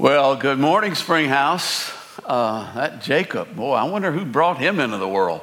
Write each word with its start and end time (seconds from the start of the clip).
Well, 0.00 0.36
good 0.36 0.60
morning, 0.60 0.94
Springhouse. 0.94 1.92
Uh, 2.24 2.72
that 2.74 3.02
Jacob, 3.02 3.56
boy, 3.56 3.72
I 3.72 3.82
wonder 3.82 4.12
who 4.12 4.24
brought 4.24 4.58
him 4.58 4.78
into 4.78 4.96
the 4.96 5.08
world. 5.08 5.40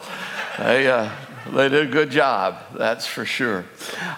They, 0.58 0.88
uh, 0.88 1.12
they 1.52 1.68
did 1.68 1.90
a 1.90 1.92
good 1.92 2.10
job, 2.10 2.60
that's 2.74 3.06
for 3.06 3.26
sure. 3.26 3.66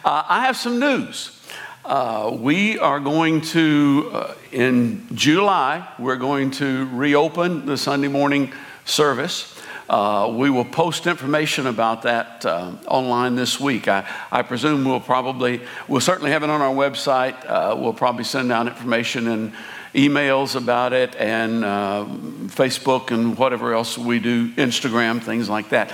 Uh, 0.05 0.23
I 0.29 0.45
have 0.45 0.55
some 0.55 0.79
news. 0.79 1.41
Uh, 1.83 2.37
we 2.39 2.77
are 2.77 2.99
going 2.99 3.41
to, 3.41 4.11
uh, 4.13 4.33
in 4.51 5.07
July, 5.15 5.91
we're 5.97 6.17
going 6.17 6.51
to 6.51 6.87
reopen 6.89 7.65
the 7.65 7.75
Sunday 7.75 8.07
morning 8.07 8.53
service. 8.85 9.59
Uh, 9.89 10.31
we 10.37 10.51
will 10.51 10.65
post 10.65 11.07
information 11.07 11.65
about 11.65 12.03
that 12.03 12.45
online 12.85 13.33
this 13.33 13.59
week. 13.59 13.87
I, 13.87 14.07
I, 14.31 14.43
presume 14.43 14.85
we'll 14.85 14.99
probably, 14.99 15.61
we'll 15.87 15.99
certainly 15.99 16.29
have 16.29 16.43
it 16.43 16.51
on 16.51 16.61
our 16.61 16.75
website. 16.75 17.43
We'll 17.79 17.93
probably 17.93 18.23
send 18.23 18.51
out 18.51 18.67
information 18.67 19.29
and 19.29 19.53
emails 19.93 20.55
about 20.55 20.93
it 20.93 21.15
and 21.15 21.63
uh, 21.63 22.05
Facebook 22.47 23.11
and 23.11 23.37
whatever 23.37 23.73
else 23.73 23.97
we 23.97 24.19
do, 24.19 24.51
Instagram, 24.53 25.21
things 25.21 25.49
like 25.49 25.69
that. 25.69 25.93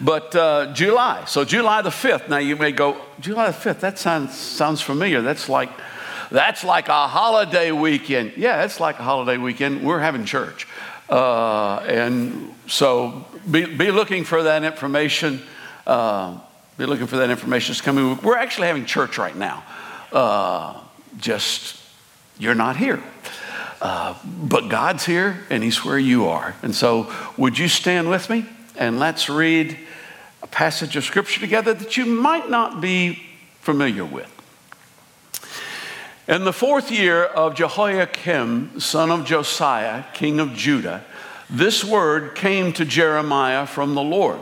But 0.00 0.34
uh, 0.34 0.72
July, 0.72 1.24
so 1.26 1.44
July 1.44 1.82
the 1.82 1.90
5th. 1.90 2.28
Now 2.28 2.38
you 2.38 2.56
may 2.56 2.72
go, 2.72 3.00
July 3.20 3.50
the 3.50 3.56
5th, 3.56 3.80
that 3.80 3.98
sounds, 3.98 4.36
sounds 4.36 4.80
familiar. 4.80 5.22
That's 5.22 5.48
like, 5.48 5.70
that's 6.30 6.64
like 6.64 6.88
a 6.88 7.06
holiday 7.06 7.70
weekend. 7.70 8.32
Yeah, 8.36 8.64
it's 8.64 8.80
like 8.80 8.98
a 8.98 9.02
holiday 9.02 9.36
weekend. 9.36 9.84
We're 9.84 10.00
having 10.00 10.24
church. 10.24 10.66
Uh, 11.08 11.76
and 11.80 12.54
so 12.66 13.26
be, 13.50 13.66
be 13.66 13.90
looking 13.90 14.24
for 14.24 14.42
that 14.44 14.64
information. 14.64 15.42
Uh, 15.86 16.38
be 16.76 16.86
looking 16.86 17.06
for 17.06 17.18
that 17.18 17.30
information. 17.30 17.72
It's 17.72 17.80
coming. 17.80 18.18
We're 18.22 18.38
actually 18.38 18.66
having 18.66 18.84
church 18.84 19.18
right 19.18 19.36
now. 19.36 19.62
Uh, 20.10 20.80
just, 21.18 21.80
you're 22.38 22.54
not 22.54 22.76
here. 22.76 23.02
Uh, 23.80 24.14
but 24.24 24.68
God's 24.68 25.04
here 25.04 25.40
and 25.50 25.62
He's 25.62 25.84
where 25.84 25.98
you 25.98 26.26
are. 26.26 26.54
And 26.62 26.74
so, 26.74 27.12
would 27.36 27.58
you 27.58 27.68
stand 27.68 28.08
with 28.08 28.30
me 28.30 28.46
and 28.76 28.98
let's 28.98 29.28
read 29.28 29.78
a 30.42 30.46
passage 30.46 30.94
of 30.96 31.04
Scripture 31.04 31.40
together 31.40 31.72
that 31.72 31.96
you 31.96 32.04
might 32.04 32.50
not 32.50 32.80
be 32.80 33.22
familiar 33.60 34.04
with. 34.04 34.30
In 36.28 36.44
the 36.44 36.52
fourth 36.52 36.90
year 36.90 37.24
of 37.24 37.54
Jehoiakim, 37.54 38.78
son 38.78 39.10
of 39.10 39.24
Josiah, 39.24 40.04
king 40.12 40.40
of 40.40 40.54
Judah, 40.54 41.04
this 41.48 41.82
word 41.82 42.34
came 42.34 42.72
to 42.74 42.84
Jeremiah 42.84 43.66
from 43.66 43.94
the 43.94 44.02
Lord. 44.02 44.40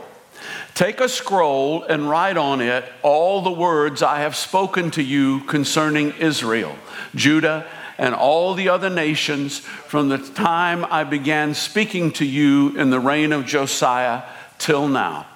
Take 0.73 0.99
a 0.99 1.07
scroll 1.07 1.83
and 1.83 2.09
write 2.09 2.35
on 2.35 2.59
it 2.59 2.83
all 3.01 3.41
the 3.41 3.51
words 3.51 4.01
I 4.01 4.19
have 4.19 4.35
spoken 4.35 4.91
to 4.91 5.03
you 5.03 5.41
concerning 5.41 6.11
Israel, 6.19 6.75
Judah, 7.15 7.65
and 7.97 8.15
all 8.15 8.53
the 8.53 8.69
other 8.69 8.89
nations 8.89 9.59
from 9.59 10.09
the 10.09 10.17
time 10.17 10.85
I 10.85 11.03
began 11.03 11.53
speaking 11.53 12.11
to 12.13 12.25
you 12.25 12.75
in 12.77 12.89
the 12.89 12.99
reign 12.99 13.31
of 13.31 13.45
Josiah 13.45 14.23
till 14.57 14.87
now. 14.87 15.27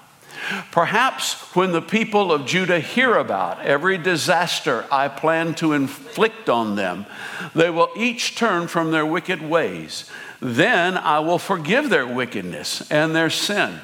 Perhaps 0.72 1.56
when 1.56 1.72
the 1.72 1.82
people 1.82 2.32
of 2.32 2.46
Judah 2.46 2.80
hear 2.80 3.16
about 3.16 3.62
every 3.62 3.98
disaster 3.98 4.86
I 4.92 5.08
plan 5.08 5.56
to 5.56 5.74
inflict 5.74 6.48
on 6.48 6.76
them, 6.76 7.06
they 7.54 7.70
will 7.70 7.90
each 7.98 8.36
turn 8.36 8.68
from 8.68 8.92
their 8.92 9.06
wicked 9.06 9.42
ways. 9.42 10.10
Then 10.40 10.98
I 10.98 11.20
will 11.20 11.40
forgive 11.40 11.90
their 11.90 12.08
wickedness 12.08 12.90
and 12.92 13.16
their 13.16 13.30
sin. 13.30 13.82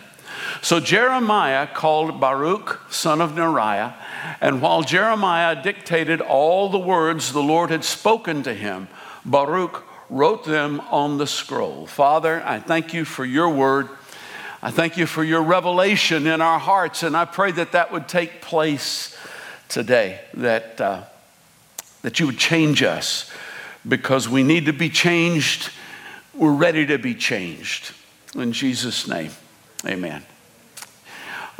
So 0.61 0.79
Jeremiah 0.79 1.67
called 1.67 2.19
Baruch, 2.19 2.79
son 2.89 3.21
of 3.21 3.31
Neriah, 3.31 3.93
and 4.41 4.61
while 4.61 4.81
Jeremiah 4.81 5.61
dictated 5.61 6.21
all 6.21 6.69
the 6.69 6.79
words 6.79 7.33
the 7.33 7.43
Lord 7.43 7.69
had 7.69 7.83
spoken 7.83 8.43
to 8.43 8.53
him, 8.53 8.87
Baruch 9.25 9.83
wrote 10.09 10.45
them 10.45 10.79
on 10.91 11.17
the 11.17 11.27
scroll. 11.27 11.87
Father, 11.87 12.41
I 12.45 12.59
thank 12.59 12.93
you 12.93 13.05
for 13.05 13.25
your 13.25 13.49
word. 13.49 13.89
I 14.61 14.71
thank 14.71 14.95
you 14.95 15.05
for 15.05 15.23
your 15.23 15.41
revelation 15.41 16.27
in 16.27 16.39
our 16.39 16.59
hearts, 16.59 17.03
and 17.03 17.17
I 17.17 17.25
pray 17.25 17.51
that 17.51 17.73
that 17.73 17.91
would 17.91 18.07
take 18.07 18.41
place 18.41 19.17
today, 19.67 20.21
that, 20.35 20.79
uh, 20.79 21.03
that 22.01 22.19
you 22.19 22.27
would 22.27 22.37
change 22.37 22.83
us 22.83 23.31
because 23.87 24.29
we 24.29 24.43
need 24.43 24.65
to 24.67 24.73
be 24.73 24.89
changed. 24.89 25.71
We're 26.33 26.53
ready 26.53 26.85
to 26.85 26.97
be 26.97 27.15
changed. 27.15 27.91
In 28.35 28.53
Jesus' 28.53 29.07
name, 29.07 29.31
amen. 29.85 30.23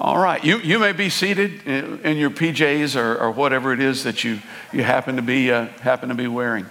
All 0.04 0.20
right, 0.20 0.44
you, 0.44 0.58
you 0.58 0.80
may 0.80 0.92
be 0.92 1.10
seated 1.10 1.66
in, 1.66 2.18
your 2.18 2.30
PJs 2.30 3.00
or, 3.00 3.16
or, 3.16 3.32
whatever 3.32 3.72
it 3.72 3.80
is 3.80 4.04
that 4.04 4.26
you, 4.26 4.40
you 4.74 4.84
happen, 4.84 5.16
to 5.16 5.22
be, 5.22 5.50
uh, 5.50 5.68
happen 5.80 6.10
to 6.10 6.16
be 6.16 6.28
wearing. 6.28 6.66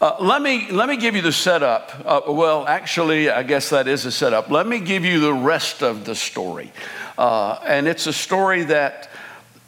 Uh, 0.00 0.16
let, 0.18 0.42
me, 0.42 0.68
let 0.72 0.88
me 0.88 0.96
give 0.96 1.14
you 1.14 1.22
the 1.22 1.30
setup. 1.30 1.92
Uh, 2.04 2.22
well, 2.32 2.66
actually, 2.66 3.30
I 3.30 3.44
guess 3.44 3.70
that 3.70 3.86
is 3.86 4.04
a 4.04 4.10
setup. 4.10 4.50
Let 4.50 4.66
me 4.66 4.80
give 4.80 5.04
you 5.04 5.20
the 5.20 5.32
rest 5.32 5.84
of 5.84 6.04
the 6.04 6.16
story. 6.16 6.72
Uh, 7.16 7.60
and 7.64 7.86
it's 7.86 8.08
a 8.08 8.12
story 8.12 8.64
that 8.64 9.08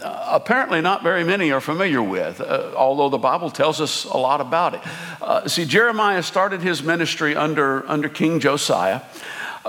uh, 0.00 0.30
apparently 0.32 0.80
not 0.80 1.04
very 1.04 1.22
many 1.22 1.52
are 1.52 1.60
familiar 1.60 2.02
with, 2.02 2.40
uh, 2.40 2.72
although 2.74 3.10
the 3.10 3.16
Bible 3.16 3.48
tells 3.48 3.80
us 3.80 4.06
a 4.06 4.16
lot 4.16 4.40
about 4.40 4.74
it. 4.74 5.48
See, 5.48 5.64
Jeremiah 5.64 6.24
started 6.24 6.62
his 6.62 6.82
ministry 6.82 7.36
under, 7.36 7.88
under 7.88 8.08
King 8.08 8.40
Josiah, 8.40 9.02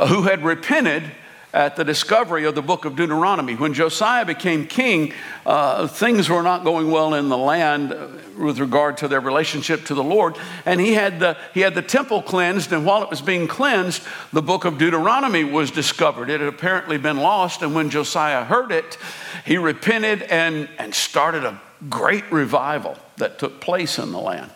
who 0.07 0.23
had 0.23 0.43
repented 0.43 1.11
at 1.57 1.75
the 1.75 1.83
discovery 1.83 2.45
of 2.45 2.53
the 2.53 2.61
book 2.61 2.85
of 2.85 2.95
Deuteronomy. 2.95 3.55
When 3.55 3.73
Josiah 3.73 4.25
became 4.25 4.67
king, 4.67 5.11
uh, 5.43 5.87
things 5.87 6.29
were 6.29 6.43
not 6.43 6.63
going 6.63 6.91
well 6.91 7.15
in 7.15 7.29
the 7.29 7.37
land 7.37 7.91
uh, 7.91 8.09
with 8.37 8.59
regard 8.59 8.97
to 8.97 9.07
their 9.07 9.21
relationship 9.21 9.83
to 9.85 9.95
the 9.95 10.03
Lord. 10.03 10.35
And 10.67 10.79
he 10.79 10.93
had, 10.93 11.19
the, 11.19 11.35
he 11.55 11.61
had 11.61 11.73
the 11.73 11.81
temple 11.81 12.21
cleansed, 12.21 12.71
and 12.71 12.85
while 12.85 13.01
it 13.01 13.09
was 13.09 13.21
being 13.21 13.47
cleansed, 13.47 14.03
the 14.31 14.43
book 14.43 14.65
of 14.65 14.77
Deuteronomy 14.77 15.43
was 15.43 15.71
discovered. 15.71 16.29
It 16.29 16.41
had 16.41 16.47
apparently 16.47 16.99
been 16.99 17.17
lost, 17.17 17.63
and 17.63 17.73
when 17.73 17.89
Josiah 17.89 18.43
heard 18.43 18.71
it, 18.71 18.99
he 19.43 19.57
repented 19.57 20.21
and, 20.21 20.69
and 20.77 20.93
started 20.93 21.43
a 21.43 21.59
great 21.89 22.31
revival 22.31 22.99
that 23.15 23.39
took 23.39 23.59
place 23.61 23.97
in 23.97 24.11
the 24.11 24.19
land. 24.19 24.51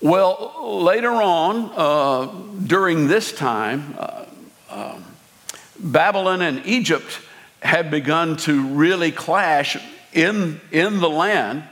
Well, 0.00 0.84
later 0.84 1.10
on, 1.10 1.72
uh, 1.74 2.26
during 2.64 3.08
this 3.08 3.32
time, 3.32 3.96
uh, 3.98 4.24
um, 4.70 5.04
Babylon 5.78 6.42
and 6.42 6.66
Egypt 6.66 7.20
had 7.60 7.90
begun 7.90 8.36
to 8.36 8.66
really 8.68 9.12
clash 9.12 9.76
in, 10.12 10.60
in 10.72 11.00
the 11.00 11.08
land, 11.08 11.64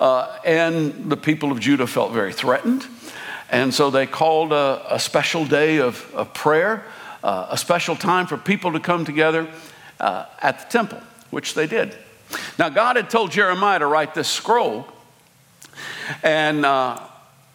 uh, 0.00 0.38
and 0.44 1.10
the 1.10 1.16
people 1.16 1.50
of 1.50 1.60
Judah 1.60 1.86
felt 1.86 2.12
very 2.12 2.32
threatened. 2.32 2.86
And 3.50 3.72
so 3.72 3.90
they 3.90 4.06
called 4.06 4.52
a, 4.52 4.84
a 4.90 4.98
special 4.98 5.44
day 5.44 5.78
of, 5.78 6.14
of 6.14 6.34
prayer, 6.34 6.84
uh, 7.24 7.48
a 7.50 7.56
special 7.56 7.96
time 7.96 8.26
for 8.26 8.36
people 8.36 8.72
to 8.72 8.80
come 8.80 9.04
together 9.04 9.48
uh, 10.00 10.26
at 10.40 10.60
the 10.60 10.66
temple, 10.66 11.00
which 11.30 11.54
they 11.54 11.66
did. 11.66 11.96
Now, 12.58 12.68
God 12.68 12.96
had 12.96 13.08
told 13.08 13.30
Jeremiah 13.30 13.78
to 13.78 13.86
write 13.86 14.14
this 14.14 14.28
scroll, 14.28 14.86
and 16.22 16.66
uh, 16.66 17.00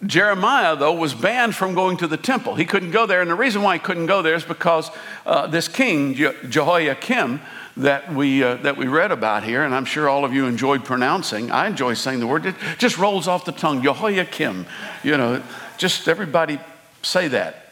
Jeremiah, 0.06 0.76
though, 0.76 0.94
was 0.94 1.14
banned 1.14 1.56
from 1.56 1.74
going 1.74 1.98
to 1.98 2.08
the 2.08 2.18
temple. 2.18 2.56
He 2.56 2.66
couldn't 2.66 2.92
go 2.92 3.06
there. 3.06 3.22
And 3.22 3.30
the 3.30 3.36
reason 3.36 3.62
why 3.62 3.76
he 3.76 3.80
couldn't 3.80 4.08
go 4.08 4.22
there 4.22 4.36
is 4.36 4.44
because 4.44 4.92
uh, 5.26 5.48
this 5.48 5.68
king, 5.68 6.14
Je- 6.14 6.34
Jehoiakim, 6.50 7.42
that 7.78 8.14
we, 8.14 8.44
uh, 8.44 8.56
that 8.58 8.78
we 8.78 8.88
read 8.88 9.12
about 9.12 9.44
here, 9.44 9.64
and 9.64 9.74
I'm 9.74 9.86
sure 9.86 10.08
all 10.08 10.26
of 10.26 10.34
you 10.34 10.46
enjoyed 10.46 10.86
pronouncing. 10.86 11.50
I 11.50 11.68
enjoy 11.68 11.96
saying 11.96 12.20
the 12.20 12.28
word. 12.28 12.46
It 12.46 12.56
just 12.78 12.98
rolls 12.98 13.28
off 13.28 13.46
the 13.46 13.52
tongue. 13.52 13.82
Jehoiakim. 13.82 14.68
You 15.04 15.18
know, 15.18 15.44
just 15.78 16.08
everybody 16.08 16.60
say 17.02 17.28
that 17.30 17.72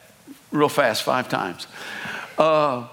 real 0.52 0.70
fast 0.70 1.04
five 1.04 1.30
times. 1.30 1.68
Uh, 2.38 2.88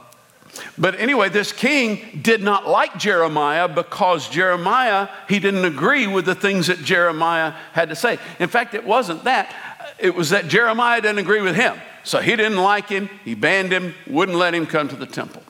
but 0.76 0.98
anyway, 0.98 1.28
this 1.28 1.52
king 1.52 2.20
did 2.22 2.42
not 2.42 2.66
like 2.66 2.98
Jeremiah 2.98 3.68
because 3.68 4.28
Jeremiah, 4.28 5.08
he 5.28 5.38
didn't 5.38 5.64
agree 5.64 6.06
with 6.06 6.24
the 6.24 6.34
things 6.34 6.68
that 6.68 6.78
Jeremiah 6.78 7.52
had 7.72 7.88
to 7.90 7.96
say. 7.96 8.18
In 8.38 8.48
fact, 8.48 8.74
it 8.74 8.84
wasn't 8.84 9.24
that, 9.24 9.54
it 9.98 10.14
was 10.14 10.30
that 10.30 10.48
Jeremiah 10.48 11.00
didn't 11.00 11.18
agree 11.18 11.40
with 11.40 11.56
him. 11.56 11.76
So 12.04 12.20
he 12.20 12.36
didn't 12.36 12.58
like 12.58 12.88
him, 12.88 13.10
he 13.24 13.34
banned 13.34 13.72
him, 13.72 13.94
wouldn't 14.06 14.38
let 14.38 14.54
him 14.54 14.66
come 14.66 14.88
to 14.88 14.96
the 14.96 15.06
temple. 15.06 15.42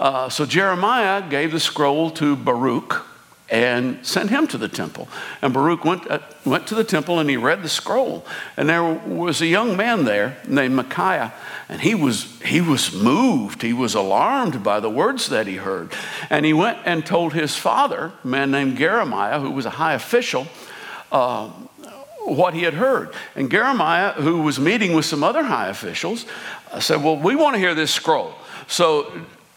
Uh, 0.00 0.28
so 0.28 0.46
Jeremiah 0.46 1.28
gave 1.28 1.52
the 1.52 1.60
scroll 1.60 2.10
to 2.12 2.36
Baruch, 2.36 3.04
and 3.50 4.04
sent 4.04 4.28
him 4.28 4.46
to 4.46 4.58
the 4.58 4.68
temple. 4.68 5.08
And 5.40 5.54
Baruch 5.54 5.84
went, 5.84 6.10
uh, 6.10 6.18
went 6.44 6.66
to 6.66 6.74
the 6.74 6.84
temple 6.84 7.18
and 7.18 7.30
he 7.30 7.36
read 7.36 7.62
the 7.62 7.68
scroll. 7.68 8.26
And 8.56 8.68
there 8.68 8.84
was 8.84 9.40
a 9.40 9.46
young 9.46 9.76
man 9.76 10.04
there 10.04 10.36
named 10.46 10.74
Micaiah, 10.74 11.32
and 11.68 11.80
he 11.80 11.94
was, 11.94 12.40
he 12.42 12.60
was 12.60 12.92
moved. 12.92 13.62
He 13.62 13.72
was 13.72 13.94
alarmed 13.94 14.62
by 14.62 14.80
the 14.80 14.90
words 14.90 15.28
that 15.30 15.46
he 15.46 15.56
heard. 15.56 15.92
And 16.28 16.44
he 16.44 16.52
went 16.52 16.78
and 16.84 17.04
told 17.06 17.32
his 17.32 17.56
father, 17.56 18.12
a 18.22 18.26
man 18.26 18.50
named 18.50 18.76
Gemariah, 18.76 19.40
who 19.40 19.50
was 19.50 19.64
a 19.64 19.70
high 19.70 19.94
official, 19.94 20.46
uh, 21.10 21.48
what 22.24 22.52
he 22.52 22.62
had 22.62 22.74
heard. 22.74 23.14
And 23.34 23.50
Gemariah, 23.50 24.12
who 24.12 24.42
was 24.42 24.60
meeting 24.60 24.92
with 24.92 25.06
some 25.06 25.24
other 25.24 25.42
high 25.42 25.68
officials, 25.68 26.26
uh, 26.70 26.80
said, 26.80 27.02
Well, 27.02 27.16
we 27.16 27.34
want 27.34 27.54
to 27.54 27.58
hear 27.58 27.74
this 27.74 27.92
scroll. 27.92 28.34
So 28.66 29.10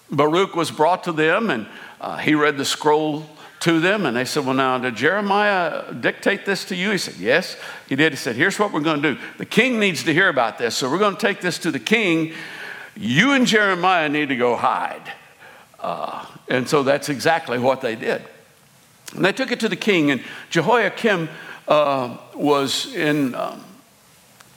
Baruch 0.09 0.55
was 0.55 0.71
brought 0.71 1.03
to 1.03 1.11
them, 1.11 1.49
and 1.49 1.67
uh, 1.99 2.17
he 2.17 2.33
read 2.35 2.57
the 2.57 2.63
scroll 2.63 3.25
to 3.61 3.79
them. 3.79 4.05
And 4.05 4.15
they 4.15 4.25
said, 4.25 4.45
Well, 4.45 4.53
now, 4.53 4.77
did 4.77 4.95
Jeremiah 4.95 5.93
dictate 5.93 6.45
this 6.45 6.65
to 6.65 6.75
you? 6.75 6.91
He 6.91 6.97
said, 6.97 7.15
Yes, 7.15 7.57
he 7.87 7.95
did. 7.95 8.11
He 8.11 8.17
said, 8.17 8.35
Here's 8.35 8.59
what 8.59 8.73
we're 8.73 8.81
going 8.81 9.01
to 9.01 9.15
do. 9.15 9.21
The 9.37 9.45
king 9.45 9.79
needs 9.79 10.03
to 10.03 10.13
hear 10.13 10.29
about 10.29 10.57
this. 10.57 10.75
So 10.75 10.91
we're 10.91 10.99
going 10.99 11.15
to 11.15 11.21
take 11.21 11.41
this 11.41 11.57
to 11.59 11.71
the 11.71 11.79
king. 11.79 12.33
You 12.95 13.31
and 13.31 13.47
Jeremiah 13.47 14.09
need 14.09 14.29
to 14.29 14.35
go 14.35 14.55
hide. 14.55 15.13
Uh, 15.79 16.25
and 16.49 16.67
so 16.67 16.83
that's 16.83 17.09
exactly 17.09 17.57
what 17.57 17.81
they 17.81 17.95
did. 17.95 18.23
And 19.15 19.25
they 19.25 19.31
took 19.31 19.51
it 19.51 19.59
to 19.61 19.69
the 19.69 19.75
king, 19.75 20.11
and 20.11 20.21
Jehoiakim 20.49 21.29
uh, 21.67 22.17
was 22.35 22.93
in. 22.93 23.35
Um, 23.35 23.65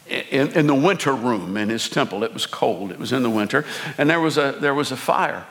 in, 0.07 0.53
in, 0.53 0.67
the 0.67 0.75
winter 0.75 1.15
room 1.15 1.57
in 1.57 1.71
his 1.71 1.89
temple. 1.89 2.25
It 2.25 2.35
was 2.35 2.45
cold, 2.45 2.91
it 2.91 2.99
was 2.99 3.11
in 3.11 3.23
the 3.23 3.31
winter, 3.31 3.65
and 3.97 4.09
there 4.11 4.21
was 4.21 4.37
a, 4.37 4.55
there 4.61 4.75
was 4.75 4.93
a 4.93 4.99
fire. 4.99 5.47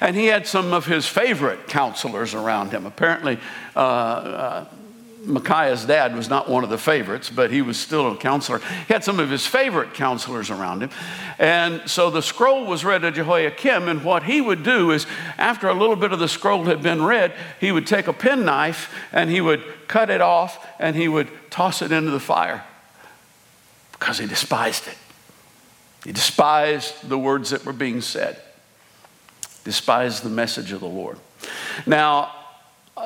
And 0.00 0.16
he 0.16 0.26
had 0.26 0.46
some 0.46 0.72
of 0.72 0.86
his 0.86 1.06
favorite 1.06 1.68
counselors 1.68 2.34
around 2.34 2.70
him. 2.70 2.86
Apparently, 2.86 3.38
uh, 3.76 3.78
uh, 3.78 4.64
Micaiah's 5.24 5.84
dad 5.84 6.16
was 6.16 6.28
not 6.28 6.48
one 6.48 6.64
of 6.64 6.70
the 6.70 6.78
favorites, 6.78 7.30
but 7.30 7.50
he 7.50 7.62
was 7.62 7.78
still 7.78 8.12
a 8.12 8.16
counselor. 8.16 8.58
He 8.58 8.92
had 8.92 9.04
some 9.04 9.20
of 9.20 9.30
his 9.30 9.46
favorite 9.46 9.94
counselors 9.94 10.50
around 10.50 10.82
him. 10.82 10.90
And 11.38 11.88
so 11.88 12.10
the 12.10 12.22
scroll 12.22 12.66
was 12.66 12.84
read 12.84 13.02
to 13.02 13.12
Jehoiakim, 13.12 13.88
and 13.88 14.04
what 14.04 14.24
he 14.24 14.40
would 14.40 14.62
do 14.62 14.90
is, 14.90 15.06
after 15.38 15.68
a 15.68 15.74
little 15.74 15.96
bit 15.96 16.12
of 16.12 16.18
the 16.18 16.28
scroll 16.28 16.64
had 16.64 16.82
been 16.82 17.04
read, 17.04 17.34
he 17.60 17.70
would 17.70 17.86
take 17.86 18.08
a 18.08 18.12
penknife 18.12 18.92
and 19.12 19.30
he 19.30 19.40
would 19.40 19.62
cut 19.86 20.10
it 20.10 20.20
off 20.20 20.66
and 20.78 20.96
he 20.96 21.06
would 21.06 21.28
toss 21.50 21.82
it 21.82 21.92
into 21.92 22.10
the 22.10 22.20
fire 22.20 22.64
because 23.92 24.18
he 24.18 24.26
despised 24.26 24.88
it. 24.88 24.98
He 26.04 26.10
despised 26.10 27.08
the 27.08 27.18
words 27.18 27.50
that 27.50 27.64
were 27.64 27.72
being 27.72 28.00
said 28.00 28.40
despise 29.64 30.20
the 30.20 30.28
message 30.28 30.72
of 30.72 30.80
the 30.80 30.88
Lord. 30.88 31.18
Now, 31.86 32.32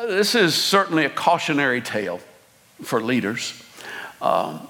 this 0.07 0.35
is 0.35 0.55
certainly 0.55 1.05
a 1.05 1.11
cautionary 1.11 1.81
tale 1.81 2.21
for 2.83 3.01
leaders. 3.01 3.63
Um, 4.21 4.69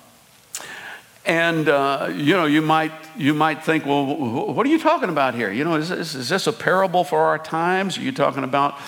and 1.25 1.69
uh, 1.69 2.11
you 2.15 2.35
know, 2.35 2.47
you 2.47 2.63
might 2.63 2.93
you 3.17 3.35
might 3.35 3.65
think, 3.65 3.85
well, 3.85 4.07
what 4.07 4.65
are 4.67 4.71
you 4.71 4.79
talking 4.79 5.09
about 5.09 5.35
here? 5.35 5.51
You 5.51 5.65
know, 5.65 5.75
is 5.75 5.89
this, 5.89 6.15
is 6.15 6.29
this 6.29 6.47
a 6.47 6.53
parable 6.53 7.03
for 7.03 7.21
our 7.21 7.39
times? 7.39 7.99
Are 7.99 8.03
you 8.03 8.13
talking 8.13 8.45
about? 8.45 8.79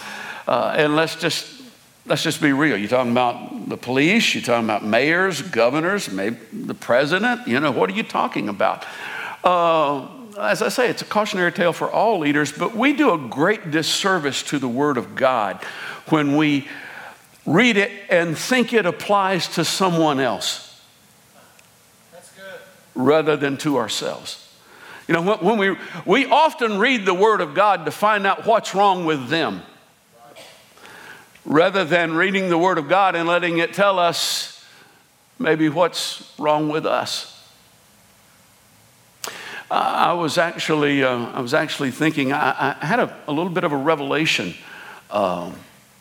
Uh, 0.47 0.75
and 0.77 0.95
let's 0.95 1.17
just 1.17 1.63
let's 2.07 2.23
just 2.23 2.41
be 2.41 2.53
real. 2.53 2.77
You're 2.77 2.89
talking 2.89 3.11
about 3.11 3.69
the 3.69 3.77
police. 3.77 4.35
You're 4.35 4.45
talking 4.45 4.65
about 4.65 4.85
mayors, 4.85 5.43
governors, 5.43 6.11
maybe 6.11 6.37
the 6.53 6.75
president. 6.75 7.49
You 7.49 7.59
know, 7.59 7.73
what 7.73 7.91
are 7.91 7.95
you 7.95 8.05
talking 8.05 8.49
about? 8.49 8.85
Uh, 9.43 10.07
as 10.41 10.63
I 10.63 10.69
say, 10.69 10.89
it's 10.89 11.03
a 11.03 11.07
cautionary 11.07 11.53
tale 11.53 11.73
for 11.73 11.91
all 11.91 12.19
leaders, 12.19 12.53
but 12.53 12.75
we 12.75 12.93
do 12.93 13.13
a 13.13 13.19
great 13.19 13.71
disservice 13.71 14.43
to 14.45 14.59
the 14.59 14.69
Word 14.69 14.97
of 14.97 15.15
God 15.15 15.63
when 16.09 16.37
we 16.37 16.69
read 17.47 17.77
it 17.77 17.91
and 18.11 18.37
think 18.37 18.73
it 18.73 18.87
applies 18.87 19.49
to 19.49 19.65
someone 19.65 20.21
else 20.21 20.83
rather 22.95 23.37
than 23.37 23.57
to 23.59 23.79
ourselves. 23.79 24.45
You 25.07 25.15
know, 25.15 25.37
when 25.37 25.57
we, 25.57 25.77
we 26.05 26.27
often 26.27 26.79
read 26.79 27.07
the 27.07 27.15
Word 27.15 27.41
of 27.41 27.55
God 27.55 27.87
to 27.87 27.91
find 27.91 28.27
out 28.27 28.45
what's 28.45 28.75
wrong 28.75 29.07
with 29.07 29.29
them 29.29 29.63
rather 31.47 31.85
than 31.85 32.15
reading 32.15 32.51
the 32.51 32.59
Word 32.59 32.77
of 32.77 32.89
God 32.89 33.15
and 33.15 33.27
letting 33.27 33.59
it 33.59 33.73
tell 33.73 33.99
us 33.99 34.63
maybe 35.39 35.71
what's 35.71 36.35
wrong 36.39 36.69
with 36.69 36.85
us. 36.85 37.38
I 39.71 40.13
was 40.15 40.39
actually, 40.39 41.05
uh, 41.05 41.27
I 41.27 41.41
was 41.41 41.53
actually 41.53 41.91
thinking, 41.91 42.33
I, 42.33 42.77
I 42.81 42.87
had 42.87 43.01
a, 43.01 43.17
a, 43.27 43.33
little 43.33 43.53
bit 43.53 43.65
of 43.65 43.73
a 43.73 43.77
revelation 43.77 44.55
uh, 45.11 45.53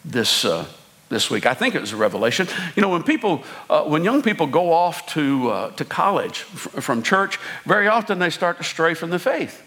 this, 0.06 0.46
uh, 0.46 0.66
this 1.10 1.30
week. 1.30 1.46
I 1.46 1.54
think 1.54 1.76
it 1.76 1.82
was 1.82 1.92
a 1.92 1.98
revelation. 1.98 2.48
You 2.76 2.82
know, 2.82 2.90
when 2.90 3.04
people, 3.04 3.44
uh, 3.70 3.84
when 3.84 4.06
young 4.06 4.22
people 4.22 4.48
go 4.48 4.72
off 4.72 5.06
to, 5.14 5.50
uh, 5.50 5.72
to 5.72 5.84
college 5.84 6.46
f- 6.54 6.84
from 6.84 7.04
church, 7.04 7.40
very 7.66 7.88
often 7.88 8.20
they 8.20 8.30
start 8.30 8.58
to 8.58 8.64
stray 8.64 8.94
from 8.94 9.10
the 9.10 9.20
faith. 9.20 9.64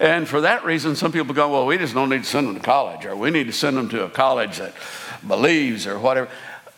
And 0.00 0.26
for 0.26 0.40
that 0.40 0.64
reason, 0.64 0.96
some 0.96 1.12
people 1.12 1.34
go, 1.34 1.50
well, 1.50 1.66
we 1.66 1.76
just 1.76 1.92
don't 1.92 2.08
need 2.08 2.24
to 2.24 2.28
send 2.28 2.48
them 2.48 2.54
to 2.54 2.60
college, 2.60 3.04
or 3.04 3.14
we 3.14 3.30
need 3.30 3.48
to 3.48 3.52
send 3.52 3.76
them 3.76 3.88
to 3.90 4.04
a 4.04 4.08
college 4.08 4.58
that 4.58 4.74
believes, 5.26 5.86
or 5.86 5.98
whatever. 5.98 6.30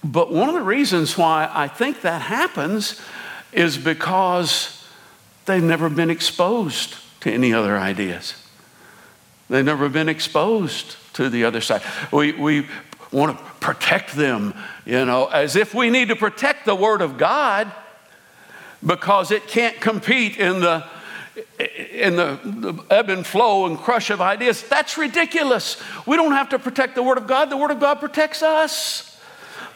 But 0.03 0.32
one 0.32 0.49
of 0.49 0.55
the 0.55 0.62
reasons 0.62 1.17
why 1.17 1.49
I 1.53 1.69
think 1.69 2.03
that 2.03 2.23
happens 2.23 3.00
is 3.53 3.79
because 3.79 4.84
They've 5.46 5.62
never 5.62 5.88
been 5.88 6.11
exposed 6.11 6.96
to 7.20 7.32
any 7.32 7.52
other 7.52 7.79
ideas. 7.79 8.35
They've 9.50 9.64
never 9.64 9.88
been 9.88 10.08
exposed 10.08 10.96
to 11.14 11.29
the 11.29 11.44
other 11.44 11.61
side. 11.61 11.82
We, 12.12 12.32
we 12.32 12.67
want 13.12 13.37
to 13.37 13.44
protect 13.61 14.14
them, 14.14 14.55
you 14.85 15.05
know, 15.05 15.26
as 15.26 15.56
if 15.56 15.75
we 15.75 15.91
need 15.91 16.08
to 16.08 16.17
protect 16.17 16.67
the 16.67 16.75
Word 16.75 17.02
of 17.02 17.19
God 17.19 17.70
because 18.85 19.31
it 19.31 19.46
can't 19.46 19.81
compete 19.81 20.37
in 20.37 20.61
the 20.61 20.85
in 21.58 22.14
the, 22.14 22.38
the, 22.44 22.85
ebb 22.90 23.08
and 23.08 23.26
flow 23.26 23.67
and 23.67 23.76
crush 23.76 24.11
of 24.11 24.20
ideas. 24.20 24.62
That's 24.62 24.97
ridiculous. 24.97 25.82
We 26.06 26.17
don't 26.17 26.31
have 26.31 26.50
to 26.50 26.61
protect 26.61 26.94
the 26.94 27.02
Word 27.02 27.19
of 27.19 27.26
God, 27.26 27.50
the 27.50 27.56
Word 27.56 27.73
of 27.73 27.81
God 27.81 27.99
protects 27.99 28.43
us. 28.43 29.20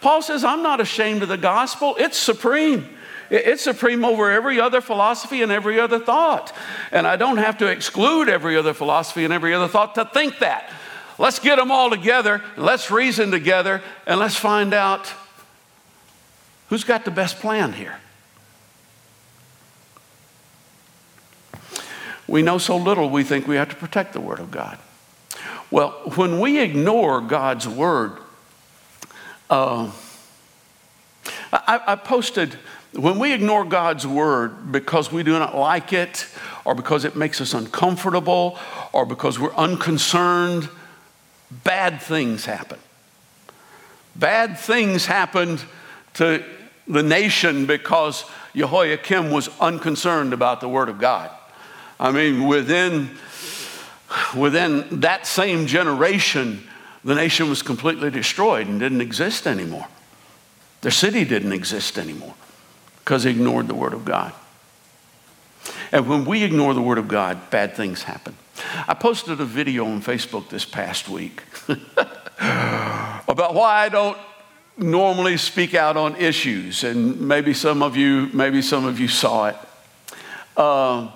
Paul 0.01 0.23
says, 0.23 0.45
I'm 0.45 0.63
not 0.63 0.81
ashamed 0.81 1.23
of 1.23 1.29
the 1.29 1.37
gospel, 1.37 1.97
it's 1.99 2.17
supreme. 2.17 2.89
It's 3.31 3.63
supreme 3.63 4.05
over 4.05 4.31
every 4.31 4.59
other 4.59 4.81
philosophy 4.81 5.43
and 5.43 5.53
every 5.53 5.79
other 5.79 5.99
thought. 5.99 6.55
And 6.93 7.07
I 7.07 7.17
don't 7.17 7.37
have 7.37 7.59
to 7.59 7.67
exclude 7.67 8.29
every 8.29 8.57
other 8.57 8.73
philosophy 8.73 9.25
and 9.25 9.33
every 9.33 9.53
other 9.53 9.69
thought 9.69 9.95
to 9.97 10.07
think 10.07 10.39
that. 10.39 10.71
Let's 11.19 11.39
get 11.39 11.57
them 11.57 11.71
all 11.71 11.91
together, 11.91 12.43
let's 12.57 12.91
reason 12.91 13.31
together, 13.31 13.83
and 14.07 14.21
let's 14.21 14.37
find 14.37 14.73
out 14.73 15.13
who's 16.69 16.85
got 16.85 17.05
the 17.05 17.11
best 17.11 17.41
plan 17.41 17.73
here. 17.73 17.99
We 22.29 22.43
know 22.43 22.59
so 22.59 22.77
little, 22.77 23.11
we 23.11 23.25
think 23.25 23.49
we 23.49 23.57
have 23.57 23.71
to 23.71 23.77
protect 23.77 24.13
the 24.13 24.21
Word 24.21 24.39
of 24.39 24.51
God. 24.51 24.79
Well, 25.71 25.91
when 26.15 26.41
we 26.41 26.61
ignore 26.61 27.21
God's 27.21 27.67
Word, 27.67 28.13
uh, 29.51 29.91
I, 31.53 31.81
I 31.87 31.97
posted 31.97 32.59
when 32.99 33.21
we 33.21 33.33
ignore 33.33 33.65
God's 33.65 34.05
word 34.05 34.73
because 34.73 35.13
we 35.13 35.23
do 35.23 35.39
not 35.39 35.57
like 35.57 35.93
it, 35.93 36.27
or 36.65 36.75
because 36.75 37.05
it 37.05 37.15
makes 37.15 37.41
us 37.41 37.55
uncomfortable, 37.55 38.59
or 38.93 39.07
because 39.07 39.39
we're 39.39 39.55
unconcerned, 39.55 40.69
bad 41.63 42.03
things 42.03 42.45
happen. 42.45 42.79
Bad 44.17 44.59
things 44.59 45.07
happened 45.07 45.63
to 46.15 46.45
the 46.89 47.05
nation 47.05 47.67
because 47.67 48.25
Jehoiakim 48.57 49.31
was 49.31 49.49
unconcerned 49.61 50.33
about 50.33 50.61
the 50.61 50.69
word 50.69 50.89
of 50.89 50.99
God. 50.99 51.31
I 52.01 52.11
mean, 52.11 52.49
within, 52.49 53.11
within 54.37 55.01
that 55.01 55.25
same 55.25 55.69
generation, 55.69 56.67
the 57.05 57.15
nation 57.15 57.49
was 57.49 57.63
completely 57.63 58.11
destroyed 58.11 58.67
and 58.67 58.81
didn't 58.81 59.03
exist 59.03 59.47
anymore. 59.47 59.87
Their 60.81 60.91
city 60.91 61.25
didn't 61.25 61.53
exist 61.53 61.97
anymore 61.97 62.35
because 63.09 63.25
he 63.25 63.31
ignored 63.31 63.67
the 63.69 63.75
Word 63.75 63.95
of 63.95 64.05
God. 64.05 64.35
And 65.93 66.07
when 66.07 66.27
we 66.27 66.43
ignore 66.43 66.75
the 66.75 66.83
Word 66.83 66.99
of 66.99 67.09
God, 67.09 67.49
bad 67.49 67.75
things 67.75 68.03
happen. 68.03 68.37
I 68.87 68.93
posted 68.93 69.41
a 69.41 69.47
video 69.47 69.87
on 69.87 70.03
Facebook 70.03 70.51
this 70.51 70.67
past 70.67 71.09
week 71.09 71.43
about 72.39 73.55
why 73.55 73.87
I 73.87 73.89
don't 73.89 74.19
normally 74.77 75.39
speak 75.39 75.75
out 75.75 75.97
on 75.97 76.17
issues, 76.17 76.85
and 76.85 77.19
maybe 77.19 77.55
some 77.55 77.83
of 77.83 77.97
you, 77.97 78.29
maybe 78.35 78.61
some 78.61 78.85
of 78.85 79.01
you 79.01 79.09
saw 79.09 79.47
it. 79.47 79.57
Uh, 80.55 81.11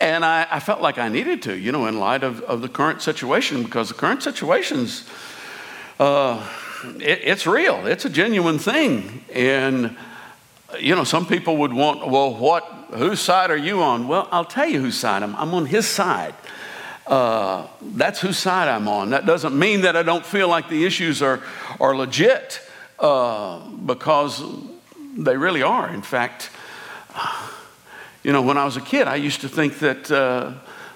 and 0.00 0.24
I, 0.24 0.46
I, 0.50 0.58
felt 0.58 0.80
like 0.80 0.96
I 0.96 1.10
needed 1.10 1.42
to, 1.42 1.54
you 1.54 1.70
know, 1.70 1.84
in 1.84 2.00
light 2.00 2.22
of, 2.22 2.40
of 2.44 2.62
the 2.62 2.68
current 2.70 3.02
situation, 3.02 3.62
because 3.62 3.88
the 3.88 3.94
current 3.94 4.22
situation's 4.22 5.06
uh, 5.98 6.42
it, 6.96 7.20
it's 7.24 7.46
real. 7.46 7.86
It's 7.86 8.06
a 8.06 8.10
genuine 8.10 8.58
thing, 8.58 9.22
and 9.34 9.98
you 10.78 10.94
know, 10.94 11.04
some 11.04 11.26
people 11.26 11.56
would 11.58 11.72
want, 11.72 12.06
well, 12.06 12.34
what, 12.34 12.64
whose 12.92 13.20
side 13.20 13.50
are 13.50 13.56
you 13.56 13.82
on? 13.82 14.08
Well, 14.08 14.28
I'll 14.30 14.44
tell 14.44 14.68
you 14.68 14.80
whose 14.80 14.98
side 14.98 15.22
I'm. 15.22 15.34
I'm 15.36 15.54
on 15.54 15.66
his 15.66 15.86
side. 15.86 16.34
Uh, 17.06 17.66
that's 17.82 18.20
whose 18.20 18.38
side 18.38 18.68
I'm 18.68 18.86
on. 18.86 19.10
That 19.10 19.26
doesn't 19.26 19.58
mean 19.58 19.80
that 19.82 19.96
I 19.96 20.02
don't 20.02 20.24
feel 20.24 20.48
like 20.48 20.68
the 20.68 20.84
issues 20.84 21.22
are, 21.22 21.40
are 21.80 21.96
legit, 21.96 22.60
uh, 22.98 23.68
because 23.68 24.42
they 25.16 25.36
really 25.36 25.62
are. 25.62 25.88
In 25.88 26.02
fact, 26.02 26.50
you 28.22 28.32
know, 28.32 28.42
when 28.42 28.56
I 28.56 28.64
was 28.64 28.76
a 28.76 28.80
kid, 28.80 29.08
I 29.08 29.16
used 29.16 29.40
to 29.40 29.48
think 29.48 29.78
that 29.80 30.10
uh, 30.10 30.52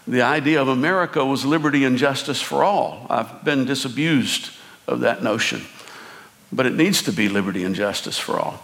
the 0.07 0.23
idea 0.23 0.61
of 0.61 0.69
America 0.69 1.25
was 1.25 1.45
liberty 1.45 1.85
and 1.85 1.97
justice 1.97 2.41
for 2.41 2.63
all. 2.63 3.07
I've 3.11 3.45
been 3.45 3.65
disabused 3.65 4.51
of 4.87 5.01
that 5.01 5.23
notion, 5.23 5.63
but 6.53 6.67
it 6.67 6.75
needs 6.75 7.03
to 7.03 7.13
be 7.13 7.29
liberty 7.29 7.65
and 7.65 7.75
justice 7.75 8.19
for 8.19 8.39
all. 8.39 8.61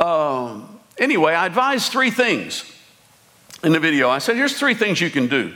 Um, 0.00 0.80
anyway, 0.98 1.34
I 1.34 1.46
advised 1.46 1.92
three 1.92 2.10
things 2.10 2.64
in 3.62 3.72
the 3.72 3.80
video. 3.80 4.08
I 4.08 4.18
said, 4.18 4.36
here's 4.36 4.58
three 4.58 4.74
things 4.74 5.00
you 5.00 5.10
can 5.10 5.28
do. 5.28 5.54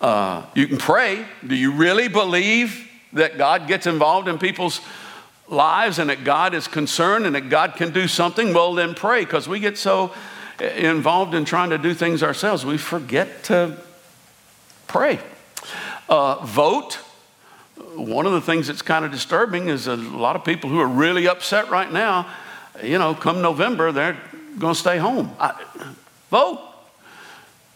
Uh, 0.00 0.44
you 0.54 0.66
can 0.66 0.78
pray. 0.78 1.26
Do 1.46 1.54
you 1.54 1.72
really 1.72 2.08
believe 2.08 2.88
that 3.12 3.36
God 3.36 3.68
gets 3.68 3.86
involved 3.86 4.28
in 4.28 4.38
people's 4.38 4.80
lives 5.48 5.98
and 5.98 6.08
that 6.08 6.24
God 6.24 6.54
is 6.54 6.66
concerned 6.66 7.26
and 7.26 7.34
that 7.34 7.50
God 7.50 7.74
can 7.76 7.92
do 7.92 8.08
something, 8.08 8.54
well, 8.54 8.72
then 8.72 8.94
pray 8.94 9.24
because 9.24 9.46
we 9.46 9.60
get 9.60 9.76
so 9.76 10.12
involved 10.58 11.34
in 11.34 11.44
trying 11.44 11.70
to 11.70 11.78
do 11.78 11.92
things 11.92 12.22
ourselves, 12.22 12.64
we 12.64 12.78
forget 12.78 13.44
to 13.44 13.76
pray. 14.86 15.20
Uh, 16.08 16.44
vote. 16.44 16.94
One 17.94 18.24
of 18.24 18.32
the 18.32 18.40
things 18.40 18.68
that's 18.68 18.82
kind 18.82 19.04
of 19.04 19.10
disturbing 19.10 19.68
is 19.68 19.86
a 19.86 19.96
lot 19.96 20.36
of 20.36 20.44
people 20.44 20.70
who 20.70 20.80
are 20.80 20.86
really 20.86 21.28
upset 21.28 21.68
right 21.70 21.92
now, 21.92 22.26
you 22.82 22.98
know, 22.98 23.14
come 23.14 23.42
November, 23.42 23.92
they're 23.92 24.20
going 24.58 24.74
to 24.74 24.78
stay 24.80 24.98
home. 24.98 25.34
I, 25.38 25.60
vote 26.30 26.60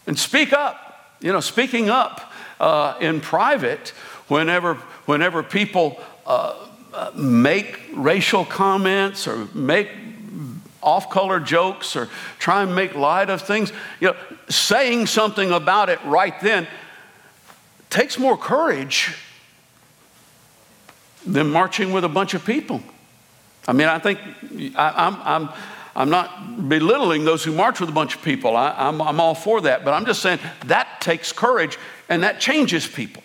and 0.07 0.17
speak 0.17 0.53
up. 0.53 1.15
You 1.21 1.31
know, 1.31 1.39
speaking 1.39 1.89
up 1.89 2.31
uh, 2.59 2.95
in 2.99 3.21
private 3.21 3.89
whenever, 4.27 4.75
whenever 5.05 5.43
people 5.43 5.99
uh, 6.25 6.55
uh 6.93 7.11
make 7.15 7.79
racial 7.93 8.45
comments 8.45 9.27
or 9.27 9.47
make 9.53 9.89
off 10.81 11.09
color 11.09 11.39
jokes 11.39 11.95
or 11.95 12.07
try 12.39 12.63
and 12.63 12.73
make 12.73 12.95
light 12.95 13.29
of 13.29 13.41
things, 13.41 13.71
you 13.99 14.07
know, 14.07 14.15
saying 14.49 15.05
something 15.05 15.51
about 15.51 15.89
it 15.89 16.03
right 16.05 16.39
then 16.41 16.67
takes 17.89 18.17
more 18.17 18.37
courage 18.37 19.15
than 21.25 21.49
marching 21.49 21.91
with 21.91 22.03
a 22.03 22.09
bunch 22.09 22.33
of 22.33 22.45
people. 22.45 22.81
I 23.67 23.73
mean, 23.73 23.87
I 23.87 23.99
think 23.99 24.19
I, 24.75 25.07
am 25.07 25.17
I'm, 25.23 25.49
I'm 25.95 26.09
not 26.09 26.69
belittling 26.69 27.25
those 27.25 27.43
who 27.43 27.51
march 27.51 27.79
with 27.79 27.89
a 27.89 27.93
bunch 27.93 28.15
of 28.15 28.21
people. 28.21 28.55
I, 28.55 28.73
I'm, 28.77 29.01
I'm 29.01 29.19
all 29.19 29.35
for 29.35 29.61
that. 29.61 29.83
But 29.83 29.93
I'm 29.93 30.05
just 30.05 30.21
saying 30.21 30.39
that 30.65 31.01
takes 31.01 31.31
courage 31.31 31.77
and 32.07 32.23
that 32.23 32.39
changes 32.39 32.87
people 32.87 33.23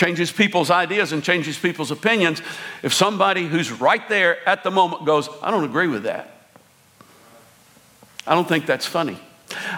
changes 0.00 0.32
people's 0.32 0.70
ideas 0.70 1.12
and 1.12 1.22
changes 1.22 1.58
people's 1.58 1.90
opinions. 1.90 2.40
If 2.82 2.94
somebody 2.94 3.46
who's 3.46 3.70
right 3.70 4.08
there 4.08 4.48
at 4.48 4.64
the 4.64 4.70
moment 4.70 5.04
goes, 5.04 5.28
I 5.42 5.50
don't 5.50 5.64
agree 5.64 5.88
with 5.88 6.04
that, 6.04 6.48
I 8.26 8.34
don't 8.34 8.48
think 8.48 8.64
that's 8.64 8.86
funny. 8.86 9.18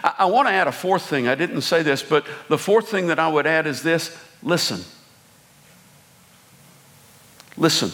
I, 0.04 0.14
I 0.20 0.24
want 0.26 0.46
to 0.46 0.52
add 0.52 0.68
a 0.68 0.72
fourth 0.72 1.02
thing. 1.02 1.26
I 1.26 1.34
didn't 1.34 1.62
say 1.62 1.82
this, 1.82 2.04
but 2.04 2.24
the 2.48 2.58
fourth 2.58 2.88
thing 2.88 3.08
that 3.08 3.18
I 3.18 3.26
would 3.26 3.48
add 3.48 3.66
is 3.66 3.82
this 3.82 4.16
listen. 4.44 4.84
Listen. 7.56 7.90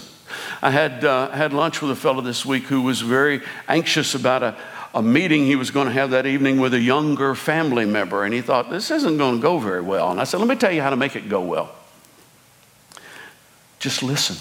I 0.60 0.70
had, 0.70 1.04
uh, 1.04 1.30
had 1.30 1.52
lunch 1.52 1.80
with 1.80 1.90
a 1.90 1.96
fellow 1.96 2.20
this 2.20 2.44
week 2.44 2.64
who 2.64 2.82
was 2.82 3.00
very 3.00 3.42
anxious 3.68 4.14
about 4.14 4.42
a, 4.42 4.56
a 4.94 5.02
meeting 5.02 5.46
he 5.46 5.56
was 5.56 5.70
going 5.70 5.86
to 5.86 5.92
have 5.92 6.10
that 6.10 6.26
evening 6.26 6.58
with 6.58 6.74
a 6.74 6.80
younger 6.80 7.34
family 7.34 7.84
member, 7.84 8.24
and 8.24 8.34
he 8.34 8.40
thought, 8.40 8.70
this 8.70 8.90
isn't 8.90 9.18
going 9.18 9.36
to 9.36 9.42
go 9.42 9.58
very 9.58 9.82
well. 9.82 10.10
And 10.10 10.20
I 10.20 10.24
said, 10.24 10.38
let 10.38 10.48
me 10.48 10.56
tell 10.56 10.72
you 10.72 10.82
how 10.82 10.90
to 10.90 10.96
make 10.96 11.14
it 11.14 11.28
go 11.28 11.42
well. 11.42 11.74
Just 13.78 14.02
listen. 14.02 14.36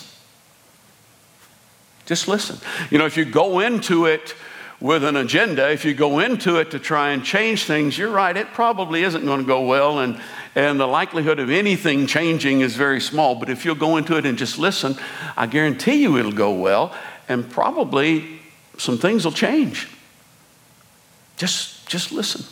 Just 2.06 2.28
listen. 2.28 2.58
You 2.90 2.98
know, 2.98 3.06
if 3.06 3.18
you 3.18 3.26
go 3.26 3.60
into 3.60 4.06
it 4.06 4.34
with 4.80 5.04
an 5.04 5.18
agenda, 5.18 5.70
if 5.72 5.86
you 5.86 5.94
go 5.94 6.20
into 6.20 6.56
it 6.56 6.72
to 6.72 6.80
try 6.80 7.10
and 7.10 7.24
change 7.24 7.66
things, 7.66 7.98
you're 7.98 8.12
right, 8.12 8.36
it 8.36 8.48
probably 8.54 9.04
isn't 9.04 9.26
going 9.26 9.42
to 9.42 9.46
go 9.46 9.66
well, 9.66 10.00
and, 10.00 10.20
and 10.58 10.80
the 10.80 10.88
likelihood 10.88 11.38
of 11.38 11.52
anything 11.52 12.08
changing 12.08 12.62
is 12.62 12.76
very 12.76 13.00
small. 13.00 13.36
But 13.36 13.48
if 13.48 13.64
you'll 13.64 13.76
go 13.76 13.96
into 13.98 14.18
it 14.18 14.26
and 14.26 14.40
just 14.40 14.58
listen, 14.58 14.98
I 15.38 15.46
guarantee 15.46 16.02
you 16.02 16.18
it'll 16.18 16.32
go 16.32 16.52
well, 16.52 16.96
and 17.30 17.48
probably 17.48 18.40
some 18.76 18.98
things 18.98 19.24
will 19.24 19.32
change. 19.32 19.88
Just, 21.36 21.88
just 21.88 22.12
listen. 22.12 22.44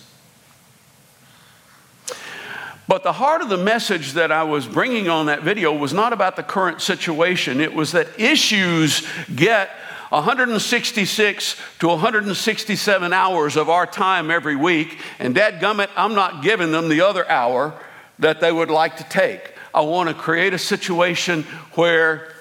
But 2.88 3.02
the 3.02 3.14
heart 3.14 3.42
of 3.42 3.50
the 3.50 3.58
message 3.58 4.14
that 4.14 4.32
I 4.32 4.44
was 4.44 4.68
bringing 4.68 5.10
on 5.10 5.26
that 5.26 5.42
video 5.42 5.76
was 5.76 5.92
not 5.92 6.14
about 6.14 6.36
the 6.36 6.44
current 6.44 6.84
situation. 6.84 7.60
It 7.60 7.74
was 7.74 7.94
that 7.94 8.20
issues 8.20 9.02
get 9.36 9.72
166 10.10 11.56
to 11.80 11.88
167 11.88 13.14
hours 13.14 13.56
of 13.58 13.68
our 13.68 13.88
time 13.88 14.30
every 14.30 14.56
week, 14.56 15.00
and 15.18 15.36
dadgummit, 15.36 15.90
I'm 15.96 16.14
not 16.14 16.44
giving 16.44 16.72
them 16.72 16.88
the 16.88 17.02
other 17.02 17.28
hour 17.28 17.74
that 18.20 18.42
they 18.42 18.52
would 18.52 18.70
like 18.70 18.98
to 18.98 19.04
take. 19.06 19.54
I 19.74 19.82
want 19.82 20.10
to 20.10 20.16
create 20.16 20.54
a 20.54 20.58
situation 20.58 21.44
where 21.74 22.34